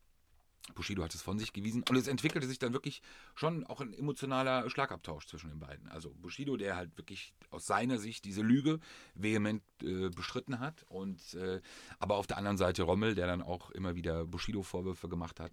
Bushido 0.75 1.03
hat 1.03 1.13
es 1.15 1.21
von 1.21 1.39
sich 1.39 1.53
gewiesen 1.53 1.83
und 1.89 1.95
es 1.95 2.07
entwickelte 2.07 2.47
sich 2.47 2.59
dann 2.59 2.73
wirklich 2.73 3.01
schon 3.35 3.65
auch 3.65 3.81
ein 3.81 3.93
emotionaler 3.93 4.69
Schlagabtausch 4.69 5.25
zwischen 5.25 5.49
den 5.49 5.59
beiden. 5.59 5.87
Also 5.89 6.13
Bushido, 6.13 6.55
der 6.55 6.75
halt 6.75 6.97
wirklich 6.97 7.33
aus 7.49 7.65
seiner 7.65 7.97
Sicht 7.97 8.25
diese 8.25 8.41
Lüge 8.41 8.79
vehement 9.15 9.63
äh, 9.81 10.09
bestritten 10.09 10.59
hat 10.59 10.85
und 10.87 11.33
äh, 11.33 11.61
aber 11.99 12.15
auf 12.15 12.27
der 12.27 12.37
anderen 12.37 12.57
Seite 12.57 12.83
Rommel, 12.83 13.15
der 13.15 13.27
dann 13.27 13.41
auch 13.41 13.71
immer 13.71 13.95
wieder 13.95 14.25
Bushido 14.25 14.61
Vorwürfe 14.61 15.09
gemacht 15.09 15.39
hat 15.39 15.51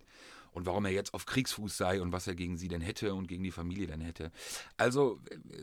und 0.52 0.66
warum 0.66 0.84
er 0.84 0.92
jetzt 0.92 1.14
auf 1.14 1.26
Kriegsfuß 1.26 1.76
sei 1.76 2.00
und 2.00 2.12
was 2.12 2.26
er 2.26 2.34
gegen 2.34 2.56
sie 2.56 2.68
denn 2.68 2.80
hätte 2.80 3.14
und 3.14 3.26
gegen 3.26 3.44
die 3.44 3.50
Familie 3.50 3.86
dann 3.86 4.00
hätte. 4.00 4.30
Also 4.76 5.20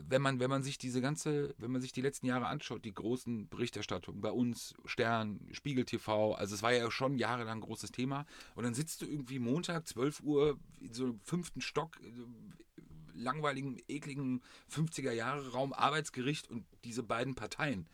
wenn 0.08 0.22
man 0.22 0.40
wenn 0.40 0.50
man 0.50 0.62
sich 0.62 0.78
diese 0.78 1.00
ganze, 1.00 1.54
wenn 1.58 1.70
man 1.70 1.80
sich 1.80 1.92
die 1.92 2.00
letzten 2.00 2.26
Jahre 2.26 2.46
anschaut, 2.46 2.84
die 2.84 2.94
großen 2.94 3.48
Berichterstattungen 3.48 4.20
bei 4.20 4.30
uns, 4.30 4.74
Stern, 4.84 5.40
Spiegel 5.52 5.84
TV, 5.84 6.34
also 6.34 6.54
es 6.54 6.62
war 6.62 6.72
ja 6.72 6.90
schon 6.90 7.18
jahrelang 7.18 7.58
ein 7.58 7.60
großes 7.60 7.92
Thema 7.92 8.26
und 8.54 8.64
dann 8.64 8.74
sitzt 8.74 9.02
du 9.02 9.06
irgendwie 9.06 9.38
Montag 9.38 9.86
12 9.86 10.20
Uhr 10.20 10.58
in 10.80 10.92
so 10.92 11.04
einem 11.04 11.20
fünften 11.20 11.60
Stock 11.60 11.98
langweiligen, 13.14 13.78
ekligen 13.88 14.42
50er 14.70 15.12
Jahre 15.12 15.50
Raum 15.52 15.72
Arbeitsgericht 15.72 16.50
und 16.50 16.66
diese 16.84 17.02
beiden 17.02 17.34
Parteien 17.34 17.88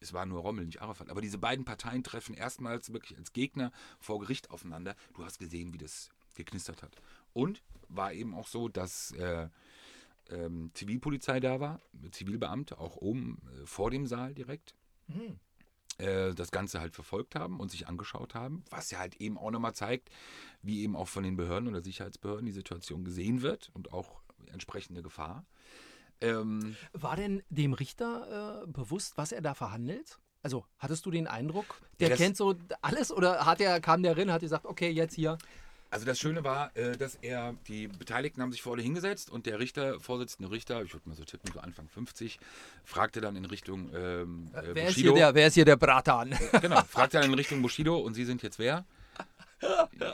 es 0.00 0.14
war 0.14 0.24
nur 0.26 0.40
Rommel, 0.40 0.64
nicht 0.64 0.80
Arafat, 0.80 1.10
aber 1.10 1.20
diese 1.20 1.38
beiden 1.38 1.64
Parteien 1.64 2.02
treffen 2.02 2.34
erstmals 2.34 2.92
wirklich 2.92 3.18
als 3.18 3.32
Gegner 3.32 3.70
vor 3.98 4.18
Gericht 4.18 4.50
aufeinander. 4.50 4.96
Du 5.14 5.24
hast 5.24 5.38
gesehen, 5.38 5.74
wie 5.74 5.78
das 5.78 6.10
geknistert 6.34 6.82
hat. 6.82 6.96
Und 7.32 7.62
war 7.88 8.12
eben 8.12 8.34
auch 8.34 8.46
so, 8.48 8.68
dass 8.68 9.12
äh, 9.12 9.48
ähm, 10.30 10.70
Zivilpolizei 10.74 11.40
da 11.40 11.60
war, 11.60 11.80
Zivilbeamte, 12.12 12.78
auch 12.78 12.96
oben 12.96 13.38
äh, 13.62 13.66
vor 13.66 13.90
dem 13.90 14.06
Saal 14.06 14.34
direkt, 14.34 14.74
Mhm. 15.08 15.38
äh, 15.98 16.34
das 16.34 16.50
Ganze 16.52 16.80
halt 16.80 16.94
verfolgt 16.94 17.34
haben 17.34 17.58
und 17.58 17.70
sich 17.70 17.88
angeschaut 17.88 18.34
haben, 18.34 18.64
was 18.70 18.90
ja 18.92 18.98
halt 19.00 19.16
eben 19.16 19.36
auch 19.38 19.50
nochmal 19.50 19.74
zeigt, 19.74 20.08
wie 20.62 20.82
eben 20.82 20.94
auch 20.94 21.08
von 21.08 21.24
den 21.24 21.36
Behörden 21.36 21.68
oder 21.68 21.82
Sicherheitsbehörden 21.82 22.46
die 22.46 22.52
Situation 22.52 23.04
gesehen 23.04 23.42
wird 23.42 23.70
und 23.74 23.92
auch 23.92 24.20
entsprechende 24.52 25.02
Gefahr. 25.02 25.44
Ähm, 26.20 26.76
War 26.92 27.16
denn 27.16 27.42
dem 27.48 27.72
Richter 27.72 28.62
äh, 28.62 28.66
bewusst, 28.66 29.16
was 29.16 29.32
er 29.32 29.40
da 29.40 29.54
verhandelt? 29.54 30.18
Also 30.42 30.64
hattest 30.78 31.04
du 31.06 31.10
den 31.10 31.26
Eindruck, 31.26 31.80
der 31.98 32.10
das- 32.10 32.18
kennt 32.18 32.36
so 32.36 32.54
alles 32.82 33.10
oder 33.12 33.44
hat 33.46 33.60
er, 33.60 33.80
kam 33.80 34.02
der 34.02 34.16
rein, 34.16 34.30
hat 34.32 34.40
gesagt, 34.42 34.64
okay, 34.66 34.90
jetzt 34.90 35.14
hier. 35.14 35.38
Also 35.90 36.06
das 36.06 36.18
Schöne 36.20 36.44
war, 36.44 36.74
äh, 36.76 36.96
dass 36.96 37.16
er, 37.16 37.54
die 37.66 37.88
Beteiligten 37.88 38.40
haben 38.42 38.52
sich 38.52 38.62
vorne 38.62 38.80
hingesetzt 38.82 39.28
und 39.30 39.46
der 39.46 39.58
Richter, 39.58 39.98
Vorsitzende 40.00 40.50
Richter, 40.50 40.82
ich 40.84 40.92
würde 40.94 41.08
mal 41.08 41.16
so 41.16 41.24
tippen, 41.24 41.52
so 41.52 41.58
Anfang 41.60 41.88
50, 41.88 42.38
fragte 42.84 43.20
dann 43.20 43.34
in 43.36 43.44
Richtung 43.44 43.90
ähm, 43.94 44.50
äh, 44.54 44.62
wer, 44.74 44.88
ist 44.88 44.94
hier 44.94 45.10
Bushido. 45.10 45.14
der, 45.16 45.34
wer 45.34 45.46
ist 45.48 45.54
hier 45.54 45.64
der 45.64 45.76
Bratan? 45.76 46.38
Genau, 46.60 46.82
fragte 46.84 47.18
dann 47.18 47.28
in 47.30 47.34
Richtung 47.34 47.60
Bushido 47.60 47.98
und 47.98 48.14
Sie 48.14 48.24
sind 48.24 48.42
jetzt 48.42 48.58
wer? 48.58 48.84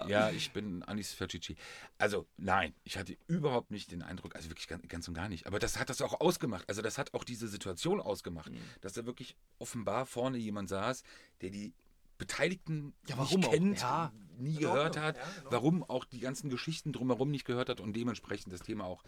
Ja, 0.09 0.31
ich 0.31 0.51
bin 0.51 0.83
Anis 0.83 1.13
Fercici. 1.13 1.55
Also 1.99 2.27
nein, 2.37 2.75
ich 2.83 2.99
hatte 2.99 3.17
überhaupt 3.29 3.71
nicht 3.71 3.93
den 3.93 4.03
Eindruck, 4.03 4.35
also 4.35 4.49
wirklich 4.49 4.67
ganz, 4.67 4.83
ganz 4.89 5.07
und 5.07 5.15
gar 5.15 5.29
nicht. 5.29 5.47
Aber 5.47 5.61
das 5.61 5.79
hat 5.79 5.89
das 5.89 6.03
auch 6.03 6.21
ausgemacht. 6.21 6.69
Also 6.69 6.83
das 6.83 6.99
hat 6.99 7.15
auch 7.15 7.23
diese 7.23 7.47
Situation 7.47 8.01
ausgemacht, 8.01 8.51
Mhm. 8.51 8.59
dass 8.81 8.95
da 8.95 9.07
wirklich 9.07 9.37
offenbar 9.61 10.05
vorne 10.05 10.37
jemand 10.39 10.69
saß, 10.69 11.05
der 11.43 11.51
die 11.51 11.73
Beteiligten 12.19 12.95
Ja, 13.09 13.19
warum 13.19 13.41
nicht 13.41 13.51
kennt, 13.51 13.81
Ja. 13.81 14.13
nie 14.39 14.57
gehört 14.57 14.97
hat, 14.97 15.17
ja, 15.17 15.23
genau. 15.39 15.53
warum 15.53 15.83
auch 15.85 16.05
die 16.05 16.21
ganzen 16.21 16.51
Geschichten 16.51 16.93
drumherum 16.93 17.31
nicht 17.31 17.45
gehört 17.45 17.69
hat 17.69 17.81
und 17.81 17.95
dementsprechend 17.95 18.53
das 18.53 18.61
Thema 18.61 18.85
auch 18.85 19.03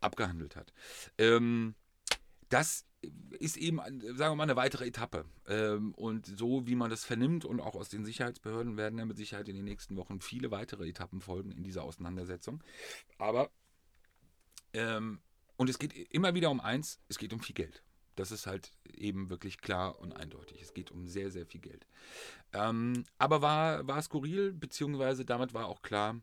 abgehandelt 0.00 0.56
hat. 0.56 0.72
Ähm, 1.18 1.74
das 2.48 2.84
ist 3.38 3.56
eben, 3.56 3.78
sagen 3.78 4.32
wir 4.32 4.36
mal, 4.36 4.42
eine 4.44 4.56
weitere 4.56 4.86
Etappe. 4.86 5.24
Ähm, 5.48 5.92
und 5.94 6.26
so 6.26 6.66
wie 6.66 6.74
man 6.74 6.90
das 6.90 7.04
vernimmt 7.04 7.44
und 7.44 7.60
auch 7.60 7.74
aus 7.74 7.88
den 7.88 8.04
Sicherheitsbehörden 8.04 8.76
werden 8.76 8.98
ja 8.98 9.04
mit 9.04 9.16
Sicherheit 9.16 9.48
in 9.48 9.56
den 9.56 9.64
nächsten 9.64 9.96
Wochen 9.96 10.20
viele 10.20 10.50
weitere 10.50 10.86
Etappen 10.88 11.20
folgen 11.20 11.50
in 11.50 11.62
dieser 11.64 11.82
Auseinandersetzung. 11.82 12.62
Aber, 13.18 13.50
ähm, 14.74 15.20
und 15.56 15.68
es 15.70 15.78
geht 15.78 15.92
immer 16.12 16.34
wieder 16.34 16.50
um 16.50 16.60
eins, 16.60 17.00
es 17.08 17.18
geht 17.18 17.32
um 17.32 17.40
viel 17.40 17.54
Geld. 17.54 17.82
Das 18.22 18.30
ist 18.30 18.46
halt 18.46 18.70
eben 18.94 19.30
wirklich 19.30 19.58
klar 19.58 19.98
und 19.98 20.12
eindeutig. 20.12 20.62
Es 20.62 20.74
geht 20.74 20.92
um 20.92 21.08
sehr, 21.08 21.32
sehr 21.32 21.44
viel 21.44 21.60
Geld. 21.60 21.88
Ähm, 22.52 23.02
aber 23.18 23.42
war, 23.42 23.84
war 23.88 24.00
skurril, 24.00 24.52
beziehungsweise 24.52 25.24
damit 25.24 25.54
war 25.54 25.66
auch 25.66 25.82
klar, 25.82 26.20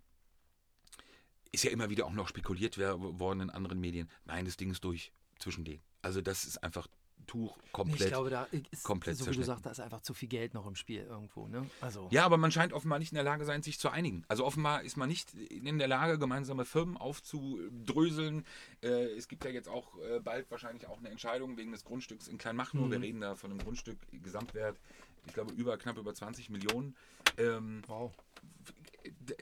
ist 1.51 1.65
ja 1.65 1.71
immer 1.71 1.89
wieder 1.89 2.05
auch 2.05 2.13
noch 2.13 2.29
spekuliert 2.29 2.77
worden 2.77 3.41
in 3.41 3.49
anderen 3.49 3.81
Medien. 3.81 4.09
Nein, 4.23 4.45
das 4.45 4.55
Ding 4.55 4.71
ist 4.71 4.81
durch 4.85 5.11
zwischen 5.39 5.65
denen. 5.65 5.83
Also 6.01 6.21
das 6.21 6.45
ist 6.45 6.63
einfach 6.63 6.87
Tuch 7.29 7.55
Nee, 7.57 7.69
komplett. 7.71 8.01
ich 8.01 8.07
glaube, 8.07 8.29
da 8.31 8.47
ist, 8.71 8.83
komplett 8.83 9.15
so 9.15 9.27
wie 9.27 9.35
du 9.35 9.43
sagst, 9.43 9.63
da 9.63 9.69
ist 9.69 9.79
einfach 9.79 10.01
zu 10.01 10.15
viel 10.15 10.27
Geld 10.27 10.55
noch 10.55 10.65
im 10.65 10.75
Spiel 10.75 11.03
irgendwo. 11.03 11.47
Ne? 11.47 11.69
Also, 11.79 12.07
Ja, 12.09 12.25
aber 12.25 12.37
man 12.37 12.51
scheint 12.51 12.73
offenbar 12.73 12.97
nicht 12.97 13.11
in 13.11 13.15
der 13.15 13.23
Lage 13.23 13.45
sein, 13.45 13.61
sich 13.61 13.79
zu 13.79 13.89
einigen. 13.89 14.25
Also 14.27 14.43
offenbar 14.45 14.81
ist 14.81 14.97
man 14.97 15.07
nicht 15.07 15.35
in 15.35 15.77
der 15.77 15.87
Lage, 15.87 16.17
gemeinsame 16.17 16.65
Firmen 16.65 16.97
aufzudröseln. 16.97 18.45
Äh, 18.81 19.13
es 19.15 19.27
gibt 19.27 19.45
ja 19.45 19.51
jetzt 19.51 19.69
auch 19.69 19.95
äh, 19.99 20.19
bald 20.19 20.49
wahrscheinlich 20.49 20.87
auch 20.87 20.97
eine 20.97 21.09
Entscheidung 21.09 21.55
wegen 21.57 21.71
des 21.71 21.83
Grundstücks 21.83 22.27
in 22.27 22.39
Kleinmachnow. 22.39 22.87
Mhm. 22.87 22.91
Wir 22.91 23.01
reden 23.01 23.21
da 23.21 23.35
von 23.35 23.51
einem 23.51 23.59
Grundstück 23.59 23.97
Gesamtwert, 24.11 24.77
ich 25.27 25.33
glaube, 25.33 25.53
über 25.53 25.77
knapp 25.77 25.97
über 25.97 26.13
20 26.13 26.49
Millionen. 26.49 26.95
Ähm, 27.37 27.83
wow. 27.87 28.11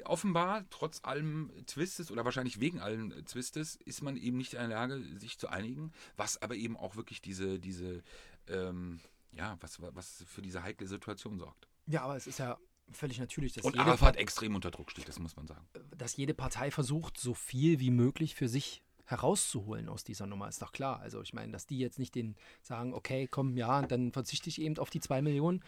Offenbar, 0.07 0.65
trotz 0.69 0.99
allem 1.03 1.51
Twistes 1.65 2.11
oder 2.11 2.25
wahrscheinlich 2.25 2.59
wegen 2.59 2.79
allen 2.79 3.25
Twistes, 3.25 3.75
ist 3.75 4.01
man 4.01 4.17
eben 4.17 4.37
nicht 4.37 4.53
in 4.53 4.59
der 4.59 4.69
Lage, 4.69 5.01
sich 5.19 5.37
zu 5.37 5.47
einigen, 5.47 5.91
was 6.15 6.41
aber 6.41 6.55
eben 6.55 6.77
auch 6.77 6.95
wirklich 6.95 7.21
diese, 7.21 7.59
diese 7.59 8.03
ähm, 8.47 8.99
ja, 9.33 9.57
was, 9.61 9.81
was 9.81 10.23
für 10.27 10.41
diese 10.41 10.63
heikle 10.63 10.87
Situation 10.87 11.37
sorgt. 11.37 11.67
Ja, 11.85 12.01
aber 12.03 12.15
es 12.15 12.27
ist 12.27 12.39
ja 12.39 12.57
völlig 12.91 13.19
natürlich, 13.19 13.53
dass 13.53 13.63
Und 13.65 13.73
jede, 13.75 13.85
Arafat 13.85 14.15
extrem 14.17 14.55
unter 14.55 14.71
Druck 14.71 14.91
steht, 14.91 15.07
das 15.07 15.19
muss 15.19 15.35
man 15.35 15.47
sagen. 15.47 15.65
dass 15.97 16.15
jede 16.17 16.33
Partei 16.33 16.71
versucht, 16.71 17.19
so 17.19 17.33
viel 17.33 17.79
wie 17.79 17.91
möglich 17.91 18.35
für 18.35 18.47
sich 18.47 18.83
herauszuholen 19.05 19.87
aus 19.87 20.03
dieser 20.03 20.25
Nummer, 20.25 20.49
ist 20.49 20.61
doch 20.61 20.73
klar. 20.73 20.99
Also 20.99 21.21
ich 21.21 21.33
meine, 21.33 21.53
dass 21.53 21.65
die 21.65 21.79
jetzt 21.79 21.97
nicht 21.97 22.13
den 22.15 22.35
sagen, 22.61 22.93
okay, 22.93 23.27
komm, 23.29 23.55
ja, 23.55 23.81
dann 23.81 24.11
verzichte 24.11 24.49
ich 24.49 24.61
eben 24.61 24.77
auf 24.79 24.89
die 24.89 24.99
zwei 24.99 25.21
Millionen. 25.21 25.63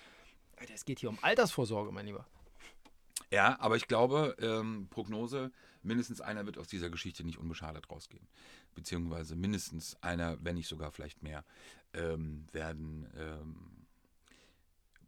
Alter, 0.58 0.74
Es 0.74 0.84
geht 0.84 1.00
hier 1.00 1.10
um 1.10 1.18
Altersvorsorge, 1.22 1.92
mein 1.92 2.06
Lieber. 2.06 2.26
Ja, 3.32 3.60
aber 3.60 3.76
ich 3.76 3.88
glaube, 3.88 4.36
ähm, 4.40 4.88
Prognose, 4.90 5.52
mindestens 5.84 6.20
einer 6.22 6.46
wird 6.46 6.58
aus 6.58 6.68
dieser 6.68 6.90
Geschichte 6.90 7.24
nicht 7.24 7.38
unbeschadet 7.38 7.90
rausgehen. 7.90 8.28
Beziehungsweise 8.76 9.36
mindestens 9.36 9.96
einer, 10.02 10.38
wenn 10.44 10.56
nicht 10.56 10.68
sogar 10.68 10.92
vielleicht 10.92 11.22
mehr, 11.22 11.44
ähm, 11.94 12.46
werden, 12.52 13.08
ähm, 13.18 13.56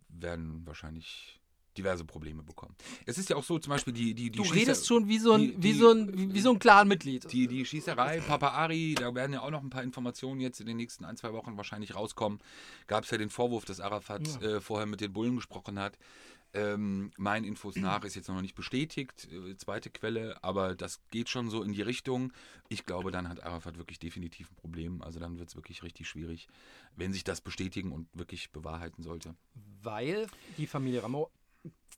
werden 0.09 0.65
wahrscheinlich 0.65 1.39
diverse 1.77 2.03
Probleme 2.03 2.43
bekommen. 2.43 2.75
Es 3.05 3.17
ist 3.17 3.29
ja 3.29 3.37
auch 3.37 3.45
so, 3.45 3.57
zum 3.57 3.71
Beispiel 3.71 3.93
die, 3.93 4.13
die, 4.13 4.29
die 4.29 4.37
Du 4.37 4.43
Schießer- 4.43 4.55
redest 4.55 4.87
schon 4.87 5.07
wie 5.07 5.19
so 5.19 5.31
ein, 5.33 5.39
die- 5.41 5.55
wie 5.57 5.71
die- 5.71 5.73
so 5.79 5.89
ein, 5.91 6.17
wie, 6.17 6.33
wie 6.33 6.41
so 6.41 6.51
ein 6.51 6.59
Clan-Mitglied. 6.59 7.31
Die, 7.31 7.47
die 7.47 7.65
Schießerei, 7.65 8.19
Papa 8.19 8.49
Ari, 8.49 8.95
da 8.95 9.15
werden 9.15 9.31
ja 9.31 9.41
auch 9.41 9.51
noch 9.51 9.63
ein 9.63 9.69
paar 9.69 9.81
Informationen 9.83 10.41
jetzt 10.41 10.59
in 10.59 10.67
den 10.67 10.75
nächsten 10.75 11.05
ein, 11.05 11.15
zwei 11.15 11.31
Wochen 11.31 11.55
wahrscheinlich 11.55 11.95
rauskommen. 11.95 12.39
Gab 12.87 13.05
es 13.05 13.11
ja 13.11 13.17
den 13.17 13.29
Vorwurf, 13.29 13.63
dass 13.63 13.79
Arafat 13.79 14.27
Ja. 14.41 14.57
äh, 14.57 14.61
vorher 14.61 14.85
mit 14.85 14.99
den 14.99 15.13
Bullen 15.13 15.35
gesprochen 15.37 15.79
hat. 15.79 15.97
Ähm, 16.53 17.11
meinen 17.17 17.45
Infos 17.45 17.77
nach 17.77 18.03
ist 18.03 18.15
jetzt 18.15 18.27
noch 18.27 18.41
nicht 18.41 18.55
bestätigt, 18.55 19.29
äh, 19.31 19.55
zweite 19.55 19.89
Quelle, 19.89 20.43
aber 20.43 20.75
das 20.75 20.99
geht 21.09 21.29
schon 21.29 21.49
so 21.49 21.63
in 21.63 21.71
die 21.71 21.81
Richtung. 21.81 22.33
Ich 22.67 22.85
glaube, 22.85 23.11
dann 23.11 23.29
hat 23.29 23.43
Arafat 23.43 23.77
wirklich 23.77 23.99
definitiv 23.99 24.51
ein 24.51 24.55
Problem. 24.55 25.01
Also 25.01 25.19
dann 25.19 25.39
wird 25.39 25.49
es 25.49 25.55
wirklich 25.55 25.81
richtig 25.81 26.09
schwierig, 26.09 26.47
wenn 26.95 27.13
sich 27.13 27.23
das 27.23 27.39
bestätigen 27.39 27.93
und 27.93 28.07
wirklich 28.13 28.51
bewahrheiten 28.51 29.01
sollte. 29.01 29.35
Weil 29.81 30.27
die 30.57 30.67
Familie 30.67 31.03
Ramo 31.03 31.31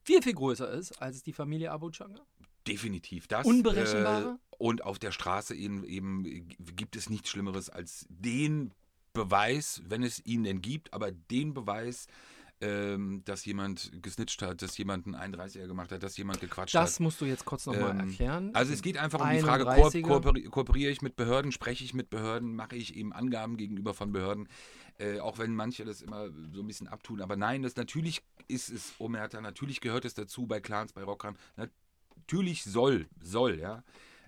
viel, 0.04 0.22
viel 0.22 0.34
größer 0.34 0.70
ist 0.72 1.02
als 1.02 1.24
die 1.24 1.34
Familie 1.34 1.72
Abu 1.72 1.90
Changa. 1.90 2.22
Definitiv 2.68 3.28
das. 3.28 3.46
Unberechenbare? 3.46 4.38
Äh, 4.40 4.56
und 4.58 4.84
auf 4.84 5.00
der 5.00 5.12
Straße 5.12 5.56
eben, 5.56 5.84
eben 5.84 6.48
gibt 6.76 6.96
es 6.96 7.10
nichts 7.10 7.30
Schlimmeres 7.30 7.70
als 7.70 8.06
den 8.10 8.72
Beweis, 9.14 9.82
wenn 9.86 10.04
es 10.04 10.26
ihn 10.26 10.44
denn 10.44 10.62
gibt, 10.62 10.94
aber 10.94 11.12
den 11.12 11.54
Beweis, 11.54 12.08
ähm, 12.64 13.22
dass 13.26 13.44
jemand 13.44 13.92
gesnitcht 14.02 14.42
hat, 14.42 14.62
dass 14.62 14.78
jemand 14.78 15.06
einen 15.06 15.36
31er 15.36 15.68
gemacht 15.68 15.92
hat, 15.92 16.02
dass 16.02 16.16
jemand 16.16 16.40
gequatscht 16.40 16.74
Das 16.74 16.94
hat. 16.94 17.00
musst 17.02 17.20
du 17.20 17.26
jetzt 17.26 17.44
kurz 17.44 17.66
nochmal 17.66 17.92
Ähm, 17.92 18.00
erklären. 18.10 18.52
Also 18.56 18.72
es 18.72 18.82
geht 18.82 18.98
einfach 18.98 19.20
um 19.20 19.30
die 19.30 19.40
Frage, 19.40 19.66
ko 19.66 19.72
31er. 19.72 20.02
kooperi 20.02 20.44
kooperiere 20.44 20.92
ich 20.92 21.02
mit 21.02 21.16
Behörden, 21.18 21.52
spreche 21.52 21.84
ich 21.84 21.94
mit 21.94 22.10
Behörden, 22.10 22.56
mache 22.56 22.76
ich 22.78 22.96
eben 22.96 23.12
Angaben 23.12 23.58
gegenüber 23.58 23.94
von 23.94 24.14
Behörden, 24.14 24.48
äh, 24.98 25.20
auch 25.20 25.38
wenn 25.40 25.54
manche 25.54 25.84
das 25.84 26.02
immer 26.02 26.30
so 26.54 26.62
ein 26.62 26.68
bisschen 26.68 26.88
abtun. 26.88 27.22
Aber 27.22 27.36
nein, 27.36 27.64
das 27.64 27.76
natürlich 27.76 28.22
ist 28.48 28.70
es, 28.70 28.94
Omerta, 28.98 29.42
natürlich 29.42 29.82
gehört 29.82 30.06
es 30.06 30.14
dazu 30.14 30.48
bei 30.48 30.62
Clans, 30.62 30.94
bei 30.94 31.04
Rockern. 31.04 31.36
Natürlich 31.58 32.64
soll, 32.64 33.08
soll, 33.22 33.60
ja. 33.60 33.84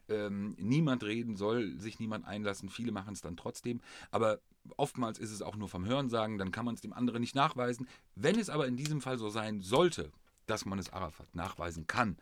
Ähm, 0.10 0.56
niemand 0.60 1.04
reden 1.04 1.36
soll, 1.38 1.80
sich 1.80 2.00
niemand 2.00 2.26
einlassen. 2.26 2.70
Viele 2.70 2.92
machen 2.92 3.14
es 3.14 3.22
dann 3.22 3.38
trotzdem. 3.38 3.82
Aber 4.12 4.40
oftmals 4.78 5.20
ist 5.20 5.32
es 5.32 5.42
auch 5.42 5.56
nur 5.56 5.70
vom 5.70 5.86
Hörensagen, 5.86 6.38
dann 6.38 6.52
kann 6.52 6.66
man 6.66 6.76
es 6.76 6.82
dem 6.82 6.94
anderen 6.94 7.22
nicht 7.22 7.36
nachweisen. 7.36 7.88
Wenn 8.16 8.40
es 8.40 8.50
aber 8.50 8.68
in 8.68 8.76
diesem 8.78 9.02
Fall 9.02 9.18
so 9.18 9.30
sein 9.30 9.62
sollte, 9.62 10.12
dass 10.48 10.66
man 10.66 10.80
es 10.80 10.92
Arafat 10.92 11.34
nachweisen 11.36 11.88
kann, 11.88 12.18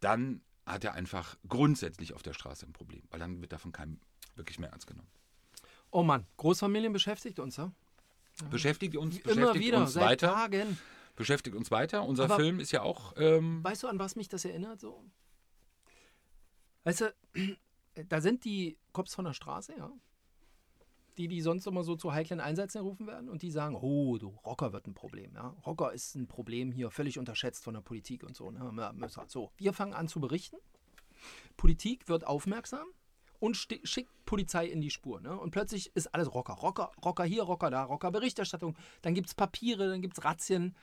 dann 0.00 0.40
hat 0.66 0.84
er 0.84 0.94
einfach 0.94 1.36
grundsätzlich 1.48 2.12
auf 2.14 2.22
der 2.22 2.32
Straße 2.34 2.66
ein 2.66 2.72
Problem, 2.72 3.02
weil 3.10 3.20
dann 3.20 3.40
wird 3.40 3.52
davon 3.52 3.72
keinem 3.72 3.98
wirklich 4.36 4.58
mehr 4.58 4.70
ernst 4.70 4.86
genommen. 4.86 5.08
oh 5.90 6.02
Mann, 6.02 6.26
Großfamilien 6.36 6.92
beschäftigt 6.92 7.38
uns, 7.38 7.56
ja? 7.56 7.72
Beschäftigt 8.50 8.96
uns, 8.96 9.16
Immer 9.18 9.34
beschäftigt 9.34 9.64
wieder, 9.66 9.78
uns 9.80 9.92
seit 9.94 10.04
weiter, 10.04 10.28
Tagen. 10.32 10.78
beschäftigt 11.16 11.56
uns 11.56 11.70
weiter. 11.72 12.04
Unser 12.04 12.24
Aber- 12.24 12.36
Film 12.36 12.60
ist 12.60 12.70
ja 12.70 12.82
auch 12.82 13.14
ähm, 13.16 13.64
Weißt 13.64 13.82
du, 13.82 13.88
an 13.88 13.98
was 13.98 14.14
mich 14.14 14.28
das 14.28 14.44
erinnert? 14.44 14.80
So? 14.80 15.02
Weißt 16.84 17.00
du, 17.00 17.14
da 18.08 18.20
sind 18.20 18.44
die 18.44 18.76
Cops 18.92 19.14
von 19.14 19.24
der 19.24 19.32
Straße, 19.32 19.74
ja. 19.76 19.90
Die, 21.18 21.26
die 21.28 21.40
sonst 21.42 21.66
immer 21.66 21.82
so 21.82 21.96
zu 21.96 22.12
heiklen 22.12 22.40
Einsätzen 22.40 22.78
gerufen 22.78 23.06
werden 23.08 23.28
und 23.28 23.42
die 23.42 23.50
sagen, 23.50 23.74
oh, 23.74 24.16
du, 24.18 24.28
Rocker 24.46 24.72
wird 24.72 24.86
ein 24.86 24.94
Problem, 24.94 25.34
ja. 25.34 25.48
Rocker 25.66 25.92
ist 25.92 26.14
ein 26.14 26.28
Problem 26.28 26.70
hier, 26.70 26.90
völlig 26.92 27.18
unterschätzt 27.18 27.64
von 27.64 27.74
der 27.74 27.80
Politik 27.80 28.22
und 28.22 28.36
so. 28.36 28.50
Ne? 28.50 28.60
Wir- 28.72 28.92
So, 29.28 29.50
wir 29.56 29.72
fangen 29.72 29.94
an 29.94 30.06
zu 30.08 30.20
berichten. 30.20 30.56
Politik 31.56 32.08
wird 32.08 32.24
aufmerksam 32.26 32.86
und 33.40 33.56
schickt 33.56 34.10
Polizei 34.24 34.66
in 34.66 34.80
die 34.80 34.90
Spur. 34.90 35.20
Ne? 35.20 35.36
Und 35.38 35.50
plötzlich 35.50 35.90
ist 35.96 36.14
alles 36.14 36.32
Rocker. 36.32 36.54
Rocker, 36.54 36.92
Rocker 37.04 37.24
hier, 37.24 37.42
Rocker 37.42 37.70
da, 37.70 37.82
Rocker 37.82 38.10
Berichterstattung. 38.12 38.76
Dann 39.02 39.14
gibt 39.14 39.26
es 39.28 39.34
Papiere, 39.34 39.88
dann 39.88 40.00
gibt 40.00 40.16
es 40.18 40.24
Razzien. 40.24 40.76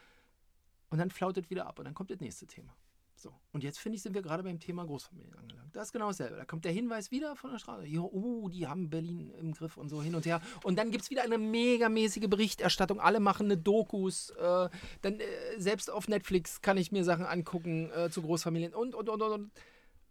Und 0.89 0.98
dann 1.00 1.10
flautet 1.12 1.50
wieder 1.50 1.65
ab 1.65 1.80
und 1.80 1.86
dann 1.86 1.93
kommt 1.93 2.12
das 2.12 2.19
nächste 2.19 2.45
Thema. 2.45 2.76
So, 3.17 3.34
und 3.54 3.63
jetzt 3.63 3.80
finde 3.80 3.95
ich, 3.95 4.01
sind 4.01 4.13
wir 4.13 4.21
gerade 4.21 4.43
beim 4.43 4.60
Thema 4.60 4.86
Großfamilien 4.86 5.34
angelangt. 5.36 5.73
Das 5.73 5.88
ist 5.88 5.93
genau 5.93 6.08
dasselbe. 6.08 6.36
Da 6.36 6.45
kommt 6.45 6.65
der 6.65 6.73
Hinweis 6.73 7.12
wieder 7.12 7.36
von 7.36 7.51
der 7.51 7.60
Straße. 7.60 7.86
Jo, 7.86 8.10
oh, 8.12 8.49
die 8.49 8.67
haben 8.67 8.89
Berlin 8.89 9.30
im 9.39 9.54
Griff 9.54 9.78
und 9.78 9.88
so 9.88 10.04
hin 10.04 10.15
und 10.15 10.25
her. 10.25 10.41
Und 10.63 10.78
dann 10.78 10.91
gibt 10.91 11.06
es 11.06 11.10
wieder 11.10 11.23
eine 11.23 11.38
megamäßige 11.38 12.28
Berichterstattung. 12.28 12.99
Alle 12.99 13.21
machen 13.21 13.45
eine 13.45 13.58
Dokus. 13.58 14.32
Äh, 14.32 14.69
dann 15.01 15.19
äh, 15.19 15.25
selbst 15.58 15.89
auf 15.89 16.10
Netflix 16.10 16.62
kann 16.62 16.78
ich 16.78 16.91
mir 16.91 17.06
Sachen 17.06 17.25
angucken 17.25 17.89
äh, 17.91 18.10
zu 18.10 18.21
Großfamilien 18.21 18.73
und, 18.73 18.95
und, 18.95 19.08
und, 19.08 19.21
und. 19.21 19.51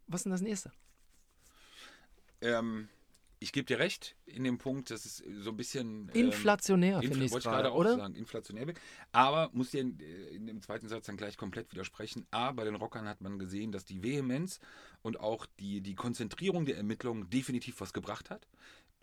Was 0.07 0.21
ist 0.21 0.25
denn 0.25 0.33
das 0.33 0.41
nächste? 0.41 0.73
ähm, 2.45 2.89
ich 3.45 3.53
gebe 3.53 3.67
dir 3.67 3.79
recht 3.79 4.17
in 4.25 4.43
dem 4.43 4.57
Punkt, 4.57 4.91
dass 4.91 5.05
es 5.05 5.19
so 5.19 5.51
ein 5.51 5.57
bisschen 5.59 6.11
ähm, 6.15 6.29
Inflationär, 6.29 6.99
Infl- 7.01 7.09
finde 7.09 7.25
ich 7.27 7.33
gerade, 7.33 7.71
auch 7.71 7.77
oder? 7.77 7.97
sagen, 7.97 8.15
inflationär. 8.15 8.73
Aber 9.13 9.51
muss 9.53 9.71
dir 9.71 9.83
in, 9.83 10.01
in 10.01 10.47
dem 10.47 10.63
zweiten 10.63 10.89
Satz 10.89 11.05
dann 11.05 11.19
gleich 11.19 11.37
komplett 11.37 11.71
widersprechen. 11.71 12.27
A, 12.31 12.53
bei 12.53 12.65
den 12.65 12.75
Rockern 12.75 13.07
hat 13.07 13.21
man 13.21 13.39
gesehen, 13.39 13.71
dass 13.71 13.85
die 13.85 14.03
Vehemenz 14.03 14.61
und 15.03 15.21
auch 15.21 15.45
die, 15.61 15.83
die 15.83 15.95
Konzentrierung 15.95 16.65
der 16.65 16.79
Ermittlungen 16.79 17.29
definitiv 17.29 17.81
was 17.81 17.93
gebracht 17.93 18.31
hat. 18.31 18.49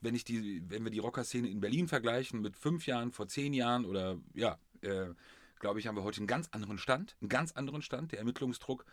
Wenn, 0.02 0.16
ich 0.16 0.24
die, 0.24 0.64
wenn 0.68 0.84
wir 0.84 0.92
die 0.92 0.98
Rockerszene 0.98 1.48
in 1.48 1.62
Berlin 1.62 1.88
vergleichen 1.88 2.42
mit 2.42 2.58
fünf 2.58 2.88
Jahren, 2.88 3.12
vor 3.12 3.28
zehn 3.28 3.54
Jahren 3.54 3.86
oder 3.86 4.20
ja, 4.34 4.58
äh, 4.82 5.10
glaube 5.62 5.80
ich, 5.80 5.88
haben 5.88 5.96
wir 5.96 6.04
heute 6.04 6.18
einen 6.18 6.28
ganz 6.28 6.50
anderen 6.52 6.78
Stand, 6.78 7.16
einen 7.22 7.30
ganz 7.30 7.54
anderen 7.54 7.82
Stand. 7.82 8.12
Der 8.12 8.20
Ermittlungsdruck, 8.20 8.86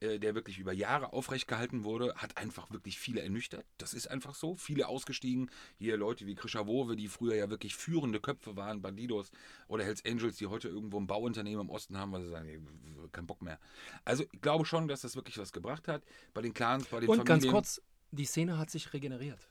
äh, 0.00 0.18
der 0.18 0.34
wirklich 0.34 0.58
über 0.58 0.72
Jahre 0.72 1.14
aufrecht 1.14 1.48
gehalten 1.48 1.84
wurde, 1.84 2.14
hat 2.16 2.36
einfach 2.36 2.70
wirklich 2.70 2.98
viele 2.98 3.22
ernüchtert. 3.22 3.64
Das 3.78 3.94
ist 3.94 4.10
einfach 4.10 4.34
so. 4.34 4.54
Viele 4.56 4.88
ausgestiegen. 4.88 5.50
Hier 5.78 5.96
Leute 5.96 6.26
wie 6.26 6.34
Krischer-Wowe, 6.34 6.96
die 6.96 7.08
früher 7.08 7.36
ja 7.36 7.48
wirklich 7.48 7.74
führende 7.74 8.20
Köpfe 8.20 8.56
waren, 8.56 8.82
Bandidos 8.82 9.30
oder 9.68 9.84
Hells 9.84 10.04
Angels, 10.04 10.36
die 10.36 10.48
heute 10.48 10.68
irgendwo 10.68 11.00
ein 11.00 11.06
Bauunternehmen 11.06 11.62
im 11.62 11.70
Osten 11.70 11.96
haben, 11.96 12.12
weil 12.12 12.22
sie 12.22 12.30
sagen, 12.30 12.48
ey, 12.48 12.60
kein 13.12 13.26
Bock 13.26 13.40
mehr. 13.40 13.58
Also 14.04 14.24
ich 14.30 14.40
glaube 14.40 14.66
schon, 14.66 14.88
dass 14.88 15.00
das 15.00 15.16
wirklich 15.16 15.38
was 15.38 15.52
gebracht 15.52 15.88
hat. 15.88 16.02
Bei 16.34 16.42
den 16.42 16.52
Clans, 16.52 16.86
bei 16.86 17.00
den 17.00 17.08
Und 17.08 17.18
Familien. 17.18 17.40
ganz 17.40 17.50
kurz, 17.50 17.82
die 18.10 18.26
Szene 18.26 18.58
hat 18.58 18.70
sich 18.70 18.92
regeneriert. 18.92 19.48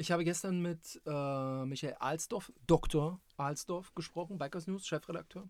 Ich 0.00 0.12
habe 0.12 0.22
gestern 0.22 0.60
mit 0.62 1.02
äh, 1.06 1.64
Michael 1.64 1.96
Alsdorf, 1.98 2.52
Dr. 2.68 3.20
Alsdorf, 3.36 3.92
gesprochen, 3.96 4.38
Bikers 4.38 4.68
News, 4.68 4.86
Chefredakteur, 4.86 5.48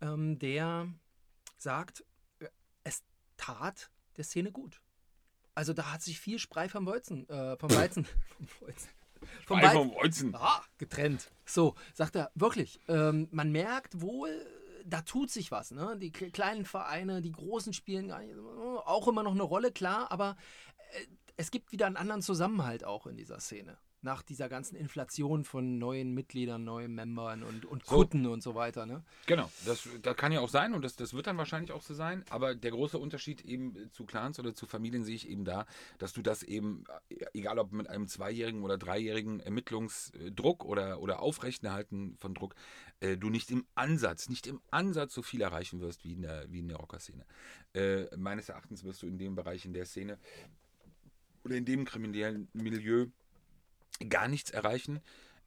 ähm, 0.00 0.38
der 0.38 0.88
sagt, 1.58 2.04
äh, 2.38 2.46
es 2.84 3.02
tat 3.36 3.90
der 4.16 4.22
Szene 4.22 4.52
gut. 4.52 4.80
Also 5.56 5.72
da 5.72 5.92
hat 5.92 6.02
sich 6.02 6.20
viel 6.20 6.38
Sprei 6.38 6.68
vom 6.68 6.86
Weizen, 6.86 7.28
äh, 7.28 7.56
vom 7.56 7.70
Weizen, 7.72 8.04
vom 8.46 8.68
Weizen, 8.68 8.90
vom 9.44 9.58
Ei 9.58 9.62
Weizen, 9.64 9.74
vom 9.74 9.94
Weizen. 9.96 10.34
Ah, 10.36 10.62
getrennt. 10.78 11.32
So, 11.44 11.74
sagt 11.92 12.14
er, 12.14 12.30
wirklich. 12.36 12.80
Ähm, 12.86 13.26
man 13.32 13.50
merkt 13.50 14.00
wohl, 14.00 14.46
da 14.84 15.02
tut 15.02 15.32
sich 15.32 15.50
was. 15.50 15.72
Ne? 15.72 15.96
Die 15.98 16.12
kleinen 16.12 16.64
Vereine, 16.64 17.22
die 17.22 17.32
großen 17.32 17.72
spielen 17.72 18.06
gar 18.06 18.20
nicht, 18.20 18.36
auch 18.38 19.08
immer 19.08 19.24
noch 19.24 19.32
eine 19.32 19.42
Rolle, 19.42 19.72
klar, 19.72 20.12
aber 20.12 20.36
äh, 20.92 21.06
es 21.36 21.50
gibt 21.50 21.72
wieder 21.72 21.86
einen 21.86 21.96
anderen 21.96 22.22
Zusammenhalt 22.22 22.84
auch 22.84 23.06
in 23.06 23.16
dieser 23.16 23.40
Szene. 23.40 23.78
nach 24.02 24.22
dieser 24.22 24.48
ganzen 24.48 24.76
Inflation 24.76 25.44
von 25.44 25.78
neuen 25.78 26.14
Mitgliedern, 26.14 26.64
neuen 26.64 26.94
Membern 26.94 27.42
und, 27.42 27.66
und 27.66 27.84
So. 27.84 27.96
Kutten 27.96 28.26
und 28.26 28.42
so 28.42 28.54
weiter. 28.54 28.86
Ne? 28.86 29.04
Genau, 29.26 29.50
das, 29.66 29.88
das 30.02 30.16
kann 30.16 30.32
ja 30.32 30.40
auch 30.40 30.48
sein 30.48 30.72
und 30.72 30.82
das, 30.82 30.96
das 30.96 31.12
wird 31.12 31.26
dann 31.26 31.36
wahrscheinlich 31.36 31.72
auch 31.72 31.82
so 31.82 31.92
sein. 31.92 32.24
Aber 32.30 32.54
der 32.54 32.70
große 32.70 32.96
Unterschied 32.98 33.42
eben 33.42 33.90
zu 33.92 34.06
Clans 34.06 34.38
oder 34.38 34.54
zu 34.54 34.66
Familien 34.66 35.04
sehe 35.04 35.16
ich 35.16 35.28
eben 35.28 35.44
da, 35.44 35.66
dass 35.98 36.12
du 36.12 36.22
das 36.22 36.42
eben, 36.42 36.84
äh, 37.10 37.26
egal 37.34 37.58
ob 37.58 37.72
mit 37.72 37.88
einem 37.90 38.08
zweijährigen 38.08 38.62
oder 38.62 38.78
dreijährigen 38.78 39.40
Ermittlungsdruck 39.40 40.64
oder, 40.64 41.00
oder 41.00 41.20
Aufrechterhalten 41.20 42.16
von 42.18 42.32
Druck, 42.32 42.54
äh, 43.00 43.18
du 43.18 43.28
nicht 43.28 43.50
im 43.50 43.66
Ansatz, 43.74 44.28
nicht 44.30 44.46
im 44.46 44.60
Ansatz 44.70 45.12
so 45.12 45.22
viel 45.22 45.42
erreichen 45.42 45.80
wirst 45.80 46.04
wie 46.04 46.14
in 46.14 46.22
der, 46.22 46.50
wie 46.50 46.60
in 46.60 46.68
der 46.68 46.78
Rockerszene. 46.78 47.26
Äh, 47.74 48.16
meines 48.16 48.48
Erachtens 48.48 48.82
wirst 48.84 49.02
du 49.02 49.06
in 49.06 49.18
dem 49.18 49.34
Bereich, 49.34 49.66
in 49.66 49.74
der 49.74 49.84
Szene 49.84 50.18
oder 51.44 51.56
in 51.56 51.64
dem 51.64 51.84
kriminellen 51.84 52.48
Milieu 52.52 53.06
gar 54.08 54.28
nichts 54.28 54.50
erreichen 54.50 55.00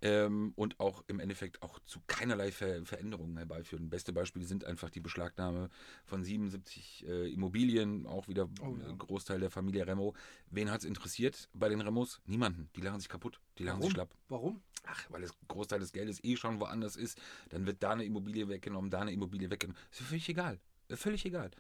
ähm, 0.03 0.51
und 0.55 0.79
auch 0.79 1.03
im 1.07 1.19
Endeffekt 1.19 1.61
auch 1.63 1.79
zu 1.85 2.01
keinerlei 2.07 2.51
Ver 2.51 2.85
Veränderungen 2.85 3.37
herbeiführen. 3.37 3.89
Beste 3.89 4.11
Beispiele 4.11 4.45
sind 4.45 4.65
einfach 4.65 4.89
die 4.89 4.99
Beschlagnahme 4.99 5.69
von 6.05 6.23
77 6.23 7.05
äh, 7.07 7.31
Immobilien, 7.33 8.05
auch 8.05 8.27
wieder 8.27 8.49
Oh 8.61 8.75
ja. 8.75 8.91
Großteil 8.97 9.39
der 9.39 9.49
Familie 9.49 9.87
Remo. 9.87 10.13
Wen 10.51 10.69
hat 10.69 10.81
es 10.81 10.85
interessiert 10.85 11.49
bei 11.53 11.69
den 11.69 11.79
Remos? 11.79 12.21
Niemanden. 12.25 12.69
Die 12.75 12.81
lachen 12.81 12.99
sich 12.99 13.09
kaputt, 13.09 13.39
die 13.57 13.63
lachen 13.63 13.81
sich 13.81 13.91
schlapp. 13.91 14.13
Warum? 14.27 14.61
Ach, 14.85 15.05
weil 15.09 15.21
das 15.21 15.31
Großteil 15.47 15.79
des 15.79 15.93
Geldes 15.93 16.21
eh 16.23 16.35
schon 16.35 16.59
woanders 16.59 16.97
ist, 16.97 17.17
dann 17.49 17.65
wird 17.65 17.81
da 17.81 17.91
eine 17.91 18.03
Immobilie 18.03 18.49
weggenommen, 18.49 18.91
da 18.91 18.99
eine 18.99 19.13
Immobilie 19.13 19.49
weggenommen. 19.49 19.81
Ist 19.89 20.01
völlig 20.01 20.27
egal. 20.27 20.59
Völlig 20.89 21.25
egal. 21.25 21.51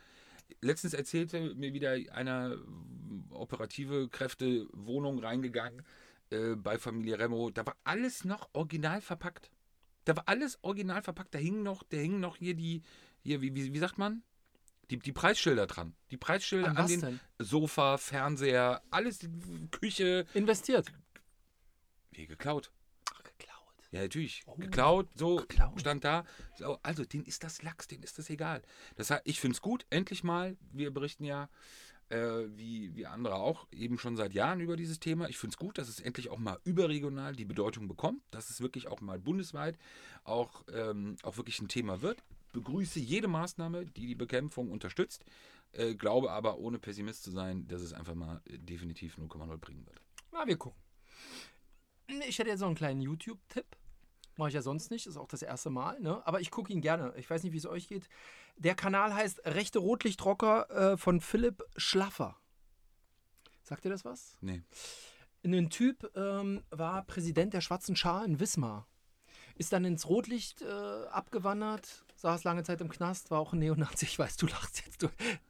Letztens 0.61 0.93
erzählte 0.93 1.55
mir 1.55 1.73
wieder 1.73 1.97
einer 2.11 2.53
äh, 2.53 3.33
operative 3.33 4.09
Kräfte 4.09 4.67
Wohnung 4.73 5.19
reingegangen 5.19 5.83
äh, 6.29 6.55
bei 6.55 6.77
Familie 6.77 7.19
Remo. 7.19 7.49
Da 7.49 7.65
war 7.65 7.75
alles 7.83 8.25
noch 8.25 8.49
original 8.53 9.01
verpackt. 9.01 9.51
Da 10.05 10.15
war 10.15 10.27
alles 10.27 10.59
original 10.63 11.01
verpackt. 11.01 11.33
Da 11.33 11.39
hingen 11.39 11.63
noch, 11.63 11.83
da 11.83 11.97
hingen 11.97 12.19
noch 12.19 12.37
hier 12.37 12.55
die, 12.55 12.81
hier, 13.21 13.41
wie, 13.41 13.55
wie, 13.55 13.73
wie 13.73 13.79
sagt 13.79 13.97
man? 13.97 14.23
Die, 14.89 14.99
die 14.99 15.13
Preisschilder 15.13 15.65
dran. 15.65 15.95
Die 16.11 16.17
Preisschilder 16.17 16.69
An 16.69 16.77
an, 16.77 16.87
den 16.87 17.01
denn? 17.01 17.19
Sofa, 17.39 17.97
Fernseher, 17.97 18.81
alles, 18.91 19.19
die 19.19 19.29
Küche. 19.71 20.25
Investiert. 20.33 20.91
Wie 22.11 22.27
geklaut. 22.27 22.71
Ja, 23.93 24.01
natürlich. 24.01 24.41
Oh. 24.47 24.55
Geklaut, 24.55 25.07
so 25.13 25.35
Geklaut. 25.35 25.79
stand 25.79 26.03
da. 26.03 26.25
So, 26.57 26.79
also, 26.81 27.05
denen 27.05 27.25
ist 27.25 27.43
das 27.43 27.61
Lachs, 27.61 27.87
denen 27.87 28.01
ist 28.01 28.17
das 28.17 28.27
egal. 28.31 28.63
Das 28.95 29.11
heißt, 29.11 29.21
ich 29.25 29.39
finde 29.39 29.53
es 29.53 29.61
gut, 29.61 29.85
endlich 29.91 30.23
mal. 30.23 30.57
Wir 30.71 30.91
berichten 30.91 31.23
ja, 31.23 31.47
äh, 32.09 32.17
wie, 32.55 32.95
wie 32.95 33.05
andere 33.05 33.35
auch, 33.35 33.67
eben 33.71 33.99
schon 33.99 34.17
seit 34.17 34.33
Jahren 34.33 34.61
über 34.61 34.77
dieses 34.77 34.99
Thema. 34.99 35.29
Ich 35.29 35.37
finde 35.37 35.53
es 35.53 35.57
gut, 35.59 35.77
dass 35.77 35.89
es 35.89 35.99
endlich 35.99 36.29
auch 36.29 36.39
mal 36.39 36.59
überregional 36.63 37.35
die 37.35 37.45
Bedeutung 37.45 37.87
bekommt, 37.87 38.23
dass 38.31 38.49
es 38.49 38.61
wirklich 38.61 38.87
auch 38.87 38.99
mal 38.99 39.19
bundesweit 39.19 39.77
auch, 40.23 40.63
ähm, 40.73 41.15
auch 41.21 41.37
wirklich 41.37 41.61
ein 41.61 41.67
Thema 41.67 42.01
wird. 42.01 42.23
Begrüße 42.51 42.99
jede 42.99 43.27
Maßnahme, 43.27 43.85
die 43.85 44.07
die 44.07 44.15
Bekämpfung 44.15 44.71
unterstützt. 44.71 45.23
Äh, 45.71 45.93
glaube 45.93 46.31
aber, 46.31 46.57
ohne 46.57 46.79
Pessimist 46.79 47.21
zu 47.21 47.29
sein, 47.29 47.67
dass 47.67 47.83
es 47.83 47.93
einfach 47.93 48.15
mal 48.15 48.41
äh, 48.45 48.57
definitiv 48.57 49.19
0,0 49.19 49.57
bringen 49.57 49.85
wird. 49.85 50.01
Na, 50.31 50.47
wir 50.47 50.57
gucken. 50.57 50.81
Ich 52.27 52.39
hätte 52.39 52.49
jetzt 52.49 52.61
noch 52.61 52.67
einen 52.67 52.75
kleinen 52.75 53.01
YouTube-Tipp. 53.01 53.65
Mache 54.35 54.49
ich 54.49 54.55
ja 54.55 54.61
sonst 54.61 54.89
nicht, 54.89 55.05
ist 55.05 55.17
auch 55.17 55.27
das 55.27 55.43
erste 55.43 55.69
Mal. 55.69 55.99
Ne? 55.99 56.25
Aber 56.25 56.41
ich 56.41 56.49
gucke 56.49 56.73
ihn 56.73 56.81
gerne. 56.81 57.13
Ich 57.17 57.29
weiß 57.29 57.43
nicht, 57.43 57.53
wie 57.53 57.57
es 57.57 57.65
euch 57.65 57.87
geht. 57.87 58.09
Der 58.57 58.75
Kanal 58.75 59.13
heißt 59.13 59.45
Rechte 59.45 59.79
Rotlichtrocker 59.79 60.93
äh, 60.93 60.97
von 60.97 61.21
Philipp 61.21 61.63
Schlaffer. 61.77 62.37
Sagt 63.63 63.85
ihr 63.85 63.91
das 63.91 64.05
was? 64.05 64.37
Nee. 64.41 64.61
Ein 65.45 65.69
Typ 65.69 66.09
ähm, 66.15 66.63
war 66.69 67.03
Präsident 67.05 67.53
der 67.53 67.61
Schwarzen 67.61 67.95
Schar 67.95 68.25
in 68.25 68.39
Wismar. 68.39 68.87
Ist 69.55 69.71
dann 69.71 69.85
ins 69.85 70.07
Rotlicht 70.07 70.61
äh, 70.61 70.65
abgewandert, 70.65 72.05
saß 72.15 72.43
lange 72.43 72.63
Zeit 72.63 72.81
im 72.81 72.89
Knast, 72.89 73.29
war 73.29 73.39
auch 73.39 73.53
ein 73.53 73.59
Neonazi. 73.59 74.05
Ich 74.05 74.17
weiß, 74.17 74.37
du 74.37 74.47
lachst 74.47 74.83
jetzt. 74.85 75.03
Du. 75.03 75.09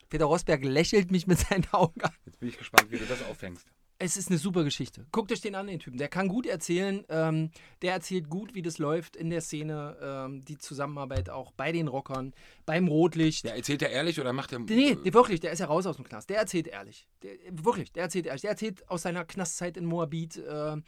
Peter 0.09 0.25
Rosberg 0.25 0.63
lächelt 0.63 1.09
mich 1.09 1.25
mit 1.25 1.39
seinen 1.39 1.65
Augen 1.71 2.01
an. 2.01 2.13
Jetzt 2.25 2.39
bin 2.39 2.49
ich 2.49 2.57
gespannt, 2.57 2.91
wie 2.91 2.97
du 2.97 3.05
das 3.05 3.23
aufhängst. 3.23 3.67
Es 3.99 4.17
ist 4.17 4.29
eine 4.29 4.37
super 4.37 4.63
Geschichte. 4.63 5.05
Guckt 5.11 5.31
euch 5.31 5.41
den 5.41 5.55
an, 5.55 5.67
den 5.67 5.79
Typen. 5.79 5.97
Der 5.97 6.09
kann 6.09 6.27
gut 6.27 6.45
erzählen. 6.45 7.05
Ähm, 7.09 7.51
der 7.81 7.93
erzählt 7.93 8.29
gut, 8.29 8.53
wie 8.53 8.61
das 8.61 8.77
läuft 8.77 9.15
in 9.15 9.29
der 9.29 9.41
Szene. 9.41 9.97
Ähm, 10.01 10.43
die 10.43 10.57
Zusammenarbeit 10.57 11.29
auch 11.29 11.51
bei 11.51 11.71
den 11.71 11.87
Rockern, 11.87 12.33
beim 12.65 12.87
Rotlicht. 12.87 13.45
Ja, 13.45 13.55
erzählt 13.55 13.81
er 13.81 13.91
ehrlich 13.91 14.19
oder 14.19 14.33
macht 14.33 14.51
er. 14.51 14.59
Nee, 14.59 14.97
nee, 15.01 15.13
wirklich, 15.13 15.39
der 15.39 15.51
ist 15.51 15.59
ja 15.59 15.67
raus 15.67 15.85
aus 15.85 15.95
dem 15.95 16.05
Knast. 16.05 16.29
Der 16.29 16.37
erzählt 16.37 16.67
ehrlich. 16.67 17.07
Der, 17.21 17.31
wirklich, 17.51 17.91
der 17.91 18.03
erzählt 18.03 18.25
ehrlich. 18.25 18.41
Der 18.41 18.51
erzählt 18.51 18.89
aus 18.89 19.03
seiner 19.03 19.25
Knastzeit 19.25 19.77
in 19.77 19.85
Moabit, 19.85 20.37
äh, 20.37 20.73
äh, 20.73 20.81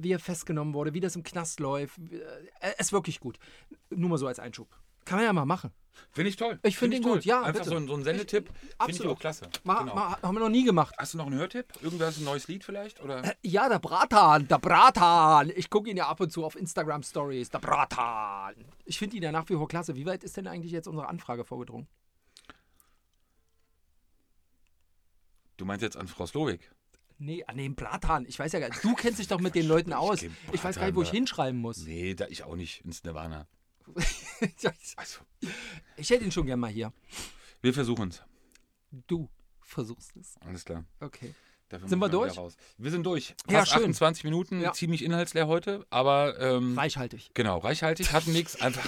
wie 0.00 0.12
er 0.12 0.18
festgenommen 0.18 0.74
wurde, 0.74 0.94
wie 0.94 1.00
das 1.00 1.16
im 1.16 1.22
Knast 1.22 1.60
läuft. 1.60 1.98
Äh, 1.98 2.20
er 2.60 2.78
ist 2.78 2.92
wirklich 2.92 3.20
gut. 3.20 3.38
Nur 3.90 4.10
mal 4.10 4.18
so 4.18 4.26
als 4.26 4.38
Einschub. 4.38 4.68
Kann 5.04 5.18
man 5.18 5.26
ja 5.26 5.32
mal 5.32 5.44
machen. 5.44 5.70
Finde 6.12 6.28
ich 6.30 6.36
toll. 6.36 6.58
Ich 6.62 6.76
finde 6.76 6.96
ihn 6.96 7.02
gut, 7.02 7.24
ja, 7.24 7.42
Einfach 7.42 7.60
bitte. 7.60 7.70
so 7.70 7.76
ein, 7.76 7.86
so 7.88 7.94
ein 7.94 8.04
Sendetipp. 8.04 8.46
Finde 8.48 8.68
ich 8.68 8.80
absolut. 8.80 9.12
auch 9.16 9.20
klasse. 9.20 9.48
Ma, 9.64 9.80
Genau. 9.80 9.94
ma, 9.94 10.22
haben 10.22 10.34
wir 10.34 10.40
noch 10.40 10.48
nie 10.48 10.64
gemacht. 10.64 10.94
Hast 10.98 11.14
du 11.14 11.18
noch 11.18 11.26
einen 11.26 11.36
Hörtipp? 11.36 11.66
Irgendwas, 11.82 12.18
ein 12.18 12.24
neues 12.24 12.46
Lied 12.48 12.62
vielleicht? 12.64 13.00
Oder? 13.02 13.34
Ja, 13.42 13.68
der 13.68 13.78
Bratan, 13.78 14.46
der 14.48 14.58
Bratan. 14.58 15.50
Ich 15.56 15.70
gucke 15.70 15.90
ihn 15.90 15.96
ja 15.96 16.06
ab 16.08 16.20
und 16.20 16.30
zu 16.30 16.44
auf 16.44 16.56
Instagram 16.56 17.02
Stories. 17.02 17.50
Der 17.50 17.58
Bratan. 17.58 18.54
Ich 18.84 18.98
finde 18.98 19.16
ihn 19.16 19.22
ja 19.22 19.32
nach 19.32 19.48
wie 19.48 19.54
vor 19.54 19.68
klasse. 19.68 19.94
Wie 19.96 20.06
weit 20.06 20.24
ist 20.24 20.36
denn 20.36 20.46
eigentlich 20.46 20.72
jetzt 20.72 20.86
unsere 20.88 21.08
Anfrage 21.08 21.44
vorgedrungen? 21.44 21.88
Du 25.56 25.64
meinst 25.64 25.82
jetzt 25.82 25.96
an 25.96 26.08
Frau 26.08 26.26
Slowik? 26.26 26.70
Nee, 27.18 27.44
an 27.44 27.56
den 27.56 27.76
Bratan. 27.76 28.26
Ich 28.26 28.38
weiß 28.38 28.52
ja 28.52 28.58
gar 28.58 28.68
nicht. 28.68 28.82
Du 28.82 28.94
kennst 28.94 29.20
dich 29.20 29.28
doch 29.28 29.40
mit 29.40 29.54
den 29.54 29.68
Leuten 29.68 29.92
aus. 29.92 30.20
kenn 30.20 30.36
Ich 30.52 30.62
weiß 30.64 30.76
gar 30.76 30.86
nicht, 30.86 30.96
wo 30.96 31.02
ich 31.02 31.08
Bratan, 31.08 31.16
hinschreiben 31.18 31.60
muss. 31.60 31.78
Nee, 31.86 32.14
da 32.14 32.26
ich 32.26 32.42
auch 32.42 32.56
nicht 32.56 32.84
ins 32.84 33.04
Nirvana. 33.04 33.46
Also, 34.96 35.20
ich 35.96 36.10
hätte 36.10 36.24
ihn 36.24 36.32
schon 36.32 36.46
gern 36.46 36.60
mal 36.60 36.70
hier. 36.70 36.92
wir 37.62 37.74
versuchen 37.74 38.08
es. 38.08 38.22
Du 39.06 39.28
versuchst 39.60 40.16
es. 40.16 40.34
Alles 40.40 40.64
klar. 40.64 40.84
Okay. 41.00 41.34
Dafür 41.68 41.88
Sind 41.88 41.98
wir 41.98 42.08
durch? 42.08 42.36
Raus. 42.36 42.56
Wir 42.78 42.90
sind 42.90 43.04
durch. 43.04 43.34
Ja, 43.48 43.60
Fast 43.60 43.72
schön. 43.72 43.82
28 43.82 44.24
Minuten, 44.24 44.60
Ja. 44.60 44.72
ziemlich 44.72 45.02
inhaltsleer 45.02 45.46
heute, 45.48 45.84
aber 45.90 46.38
ähm, 46.38 46.78
Reichhaltig. 46.78 47.30
genau, 47.34 47.58
reichhaltig, 47.58 48.12
hatten 48.12 48.32
nichts, 48.32 48.56
einfach. 48.60 48.86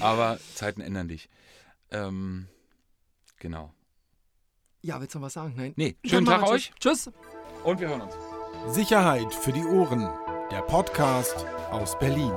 Aber 0.00 0.38
Zeiten 0.54 0.80
ändern 0.80 1.08
dich. 1.08 1.28
Ähm, 1.90 2.48
genau. 3.38 3.74
Ja, 4.82 5.00
willst 5.00 5.14
du 5.14 5.18
noch 5.18 5.26
was 5.26 5.32
sagen? 5.34 5.54
Nein. 5.56 5.72
Nee, 5.76 5.96
schönen 6.04 6.26
Tag 6.26 6.42
euch. 6.44 6.72
Tschüss. 6.80 7.10
und 7.64 7.80
wir 7.80 7.88
hören 7.88 8.02
uns. 8.02 8.14
Sicherheit 8.74 9.34
für 9.34 9.52
die 9.52 9.64
Ohren. 9.64 10.08
Der 10.50 10.62
Podcast 10.62 11.44
aus 11.70 11.98
Berlin. 11.98 12.32